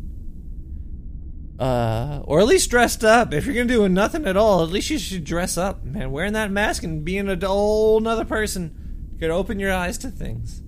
[1.61, 3.35] Uh, or at least dressed up.
[3.35, 6.11] If you're gonna do nothing at all, at least you should dress up, man.
[6.11, 10.63] Wearing that mask and being a whole another person could open your eyes to things.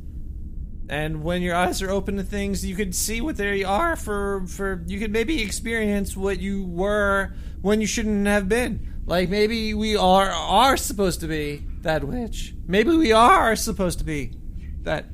[0.91, 4.45] And when your eyes are open to things, you could see what they are for
[4.47, 7.33] for you could maybe experience what you were
[7.63, 8.93] when you shouldn't have been.
[9.07, 12.55] Like maybe we are are supposed to be that witch.
[12.67, 14.35] Maybe we are supposed to be
[14.83, 15.07] that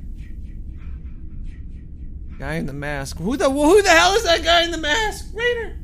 [2.39, 3.19] guy in the mask.
[3.19, 5.27] Who the who the hell is that guy in the mask?
[5.35, 5.79] Rainer.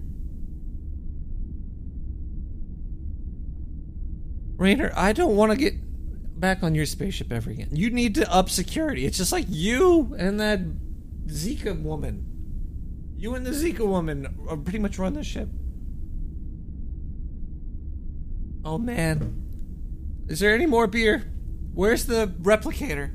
[4.56, 5.74] Rainer, I don't want to get
[6.38, 7.70] back on your spaceship ever again.
[7.72, 9.04] You need to up security.
[9.04, 10.60] It's just like you and that
[11.26, 12.30] Zika woman.
[13.16, 15.48] You and the Zika woman are pretty much run the ship.
[18.64, 19.42] Oh man.
[20.28, 21.24] Is there any more beer?
[21.74, 23.10] Where's the replicator?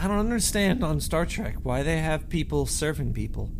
[0.00, 3.50] I don't understand on Star Trek why they have people serving people.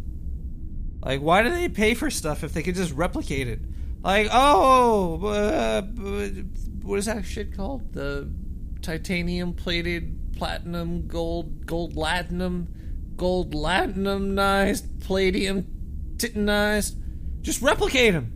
[1.01, 3.61] Like, why do they pay for stuff if they could just replicate it?
[4.03, 5.83] Like, oh, uh,
[6.83, 7.93] what is that shit called?
[7.93, 8.31] The
[8.83, 12.69] titanium plated platinum gold gold latinum
[13.17, 15.67] gold latinumized palladium
[16.19, 16.95] titanized.
[17.43, 18.33] Just replicate them.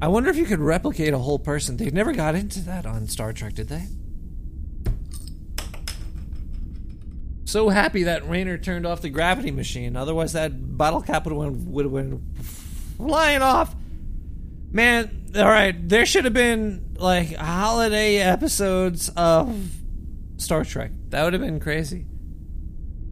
[0.00, 1.76] I wonder if you could replicate a whole person.
[1.76, 3.88] They never got into that on Star Trek, did they?
[7.48, 9.96] So happy that Rainer turned off the gravity machine.
[9.96, 12.22] Otherwise, that bottle cap would have been
[12.98, 13.74] flying off.
[14.70, 19.70] Man, all right, there should have been like holiday episodes of
[20.36, 20.90] Star Trek.
[21.08, 22.04] That would have been crazy.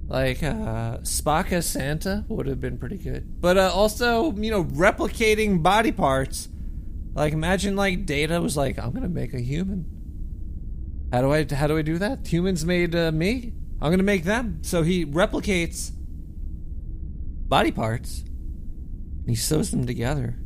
[0.06, 3.40] Like uh, Spock as Santa would have been pretty good.
[3.40, 6.50] But uh, also, you know, replicating body parts.
[7.14, 9.86] Like imagine like Data was like, I'm gonna make a human.
[11.10, 12.26] How do I how do I do that?
[12.26, 13.54] Humans made uh, me.
[13.80, 14.60] I'm gonna make them.
[14.62, 15.90] So he replicates
[17.48, 18.20] body parts.
[18.20, 20.36] And he sews them together.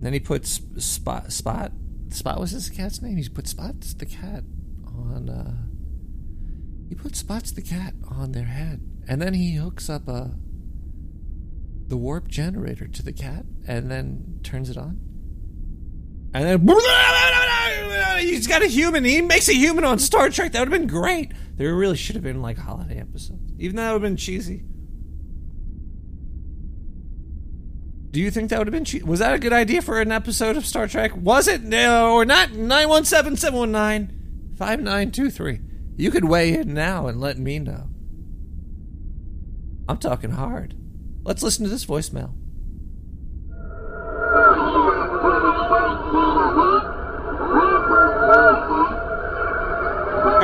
[0.00, 1.72] Then he puts Spot Spot
[2.08, 3.16] Spot was his cat's name.
[3.16, 4.44] He put Spots the cat
[4.86, 5.54] on uh
[6.88, 8.80] he put Spots the cat on their head.
[9.08, 10.34] And then he hooks up a
[11.88, 14.98] the warp generator to the cat and then turns it on.
[16.34, 16.66] And then
[18.20, 19.04] he's got a human.
[19.04, 20.52] He makes a human on Star Trek.
[20.52, 21.32] That would have been great.
[21.62, 23.52] There really should have been like holiday episodes.
[23.56, 24.64] Even though that would have been cheesy.
[28.10, 29.04] Do you think that would have been cheesy?
[29.04, 31.12] Was that a good idea for an episode of Star Trek?
[31.16, 31.62] Was it?
[31.62, 32.50] No, or not?
[32.50, 35.60] 917 719 5923.
[35.98, 37.86] You could weigh in now and let me know.
[39.88, 40.74] I'm talking hard.
[41.22, 42.34] Let's listen to this voicemail.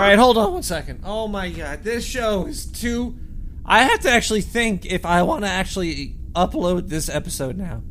[0.09, 1.01] Right, hold on one second.
[1.05, 3.17] Oh my god, this show is too.
[3.65, 7.83] I have to actually think if I want to actually upload this episode now.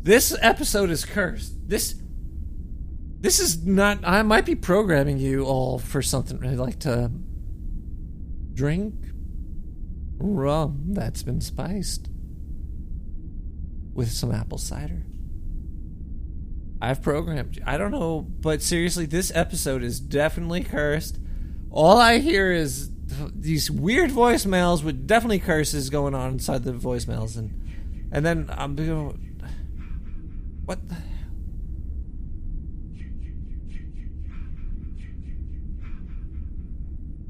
[0.00, 1.68] This episode is cursed.
[1.68, 1.96] This.
[3.20, 3.98] This is not.
[4.04, 7.10] I might be programming you all for something really like to
[8.54, 8.94] drink
[10.18, 12.08] rum that's been spiced
[13.92, 15.04] with some apple cider.
[16.80, 17.62] I've programmed you.
[17.66, 21.18] I don't know, but seriously, this episode is definitely cursed.
[21.70, 22.90] All I hear is
[23.34, 28.74] these weird voicemails with definitely curses going on inside the voicemails, and and then I'm
[28.74, 29.40] going,
[30.64, 30.96] what the.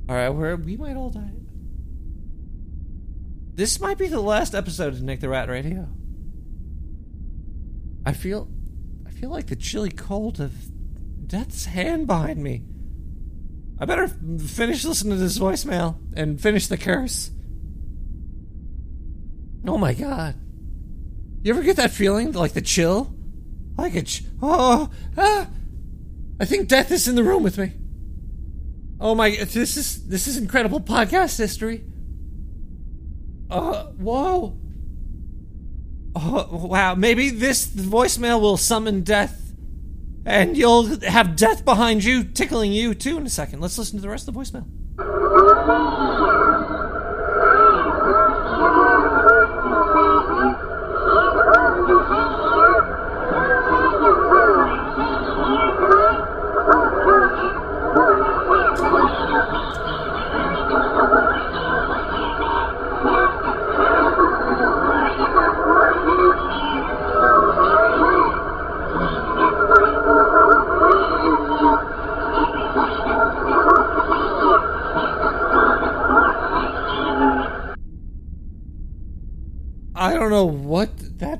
[0.08, 1.32] All right, we we might all die.
[3.54, 5.88] This might be the last episode of Nick the Rat Radio.
[8.06, 8.48] I feel
[9.06, 10.52] I feel like the chilly cold of
[11.26, 12.62] death's hand behind me.
[13.80, 17.30] I better finish listening to this voicemail and finish the curse.
[19.66, 20.34] Oh my god.
[21.42, 23.14] You ever get that feeling like the chill?
[23.76, 25.48] Like a ch- oh ah
[26.40, 27.72] I think death is in the room with me.
[29.00, 31.84] Oh my this is this is incredible podcast history.
[33.50, 34.58] Uh whoa.
[36.16, 39.47] Oh, wow, maybe this voicemail will summon death.
[40.28, 43.60] And you'll have death behind you, tickling you too in a second.
[43.60, 44.66] Let's listen to the rest of the voicemail.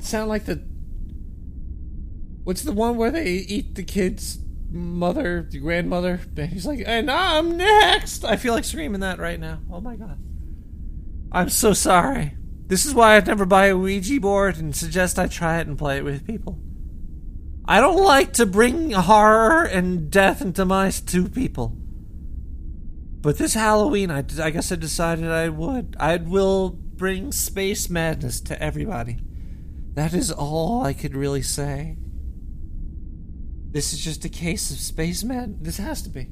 [0.09, 0.62] Sound like the.
[2.44, 4.39] What's the one where they eat the kid's
[4.70, 6.20] mother, the grandmother?
[6.36, 8.24] And he's like, and I'm next.
[8.24, 9.60] I feel like screaming that right now.
[9.70, 10.18] Oh my god.
[11.30, 12.35] I'm so sorry.
[12.68, 15.78] This is why I'd never buy a Ouija board and suggest I try it and
[15.78, 16.59] play it with people.
[17.66, 21.76] I don't like to bring horror and death and demise to people.
[23.20, 25.97] But this Halloween, I, I guess I decided I would.
[26.01, 29.18] I will bring space madness to everybody.
[29.99, 31.97] That is all I could really say.
[33.73, 35.65] This is just a case of space mad.
[35.65, 36.29] This has to be.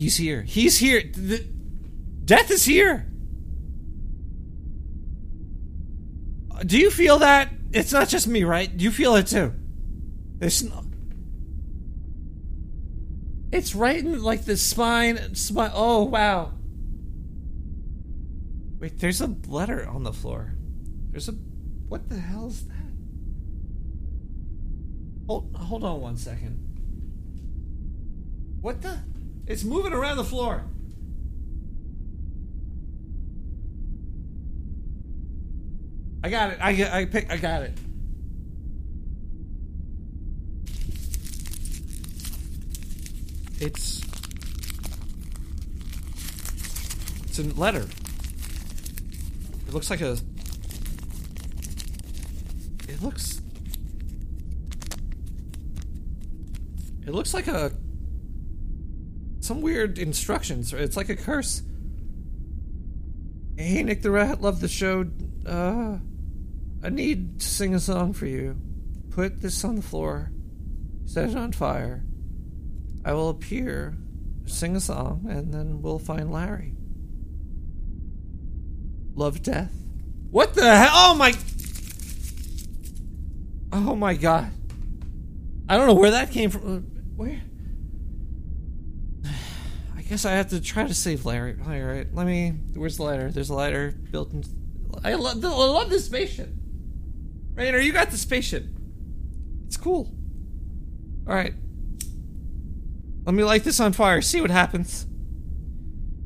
[0.00, 0.42] He's here.
[0.42, 1.00] He's here.
[1.00, 1.46] The,
[2.24, 3.06] death is here.
[6.66, 7.52] Do you feel that?
[7.70, 8.68] It's not just me, right?
[8.68, 9.54] You feel it too.
[10.40, 10.86] It's not.
[13.52, 15.36] It's right in like the spine.
[15.36, 15.70] spine.
[15.72, 16.55] Oh wow.
[18.78, 20.54] Wait, there's a letter on the floor.
[21.10, 21.32] There's a.
[21.88, 22.74] What the hell is that?
[25.26, 26.62] Hold, hold on one second.
[28.60, 28.98] What the?
[29.46, 30.64] It's moving around the floor.
[36.22, 36.58] I got it.
[36.60, 37.30] I I pick.
[37.30, 37.78] I got it.
[43.58, 44.02] It's
[47.24, 47.86] it's a letter.
[49.66, 50.18] It looks like a.
[52.88, 53.40] It looks.
[57.06, 57.72] It looks like a.
[59.40, 60.72] Some weird instructions.
[60.72, 61.62] It's like a curse.
[63.56, 65.06] Hey, Nick the Rat, love the show.
[65.46, 65.98] Uh,
[66.82, 68.56] I need to sing a song for you.
[69.10, 70.30] Put this on the floor.
[71.06, 72.04] Set it on fire.
[73.04, 73.96] I will appear,
[74.46, 76.75] sing a song, and then we'll find Larry.
[79.16, 79.72] Love death.
[80.30, 80.90] What the hell?
[80.92, 81.34] Oh my.
[83.72, 84.52] Oh my god.
[85.68, 86.82] I don't know where that came from.
[87.16, 87.40] Where?
[89.96, 91.56] I guess I have to try to save Larry.
[91.64, 92.50] All right, let me.
[92.74, 93.30] Where's the lighter?
[93.32, 94.44] There's a lighter built in.
[95.02, 96.50] I love, I love this spaceship.
[97.54, 98.66] Rainer, you got the spaceship.
[99.66, 100.14] It's cool.
[101.26, 101.54] All right.
[103.24, 104.20] Let me light this on fire.
[104.20, 105.06] See what happens.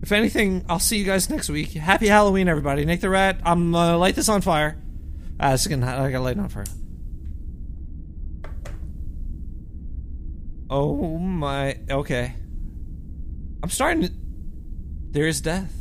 [0.03, 1.73] If anything, I'll see you guys next week.
[1.73, 2.85] Happy Halloween, everybody.
[2.85, 3.39] Nick the Rat.
[3.45, 4.81] I'm gonna light this on fire.
[5.39, 5.87] Ah, this is gonna.
[5.87, 6.65] I gotta light it on fire.
[10.71, 11.79] Oh my.
[11.91, 12.35] Okay.
[13.63, 14.13] I'm starting to.
[15.11, 15.73] There is death.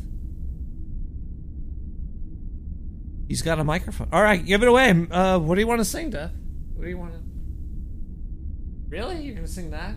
[3.29, 4.09] He's got a microphone.
[4.11, 4.89] All right, give it away.
[4.89, 6.31] Uh, what do you want to sing, Death?
[6.73, 7.19] What do you want to?
[8.89, 9.21] Really?
[9.21, 9.93] You're gonna sing that?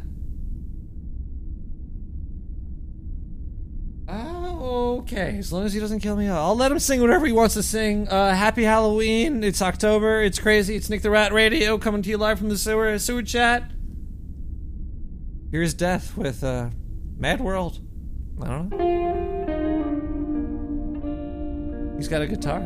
[4.12, 5.38] Oh, okay.
[5.38, 7.62] As long as he doesn't kill me, I'll let him sing whatever he wants to
[7.62, 8.06] sing.
[8.08, 9.42] Uh, happy Halloween!
[9.42, 10.22] It's October.
[10.22, 10.76] It's crazy.
[10.76, 13.70] It's Nick the Rat Radio coming to you live from the sewer sewer chat.
[15.50, 16.68] Here's Death with uh,
[17.16, 17.80] Mad World.
[18.42, 18.78] I don't know.
[21.96, 22.60] He's got a guitar.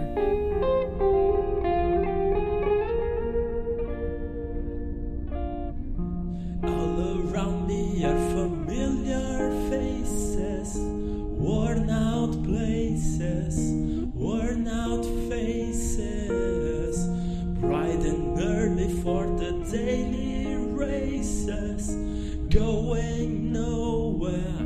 [22.56, 24.64] Going nowhere,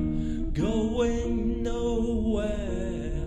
[0.52, 3.26] going nowhere.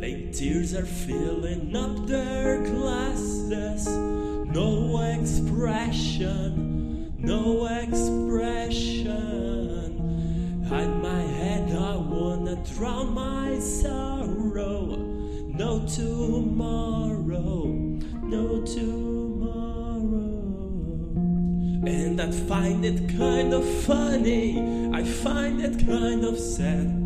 [0.00, 9.12] Late tears are filling up their glasses, no expression, no expression.
[10.66, 14.96] Hide my head, I wanna drown my sorrow.
[15.48, 19.11] No tomorrow, no tomorrow.
[21.84, 24.60] And I find it kind of funny,
[24.94, 27.02] I find it kind of sad.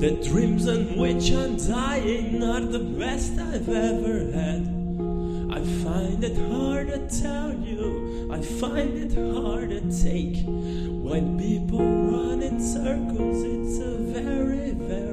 [0.00, 4.62] The dreams in which I'm dying are the best I've ever had.
[5.50, 10.44] I find it hard to tell you, I find it hard to take.
[10.46, 15.11] When people run in circles, it's a very, very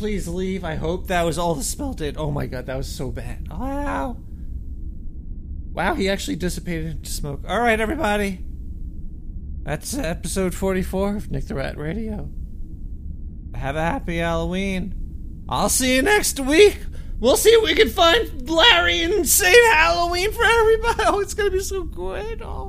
[0.00, 0.64] please leave.
[0.64, 2.16] I hope that was all the spell did.
[2.16, 3.50] Oh my god, that was so bad.
[3.50, 4.16] Wow.
[5.74, 7.44] Wow, he actually dissipated into smoke.
[7.46, 8.42] Alright, everybody.
[9.62, 12.30] That's episode 44 of Nick the Rat Radio.
[13.54, 15.44] Have a happy Halloween.
[15.50, 16.78] I'll see you next week.
[17.18, 21.02] We'll see if we can find Larry and save Halloween for everybody.
[21.08, 22.40] Oh, it's gonna be so good.
[22.40, 22.59] Oh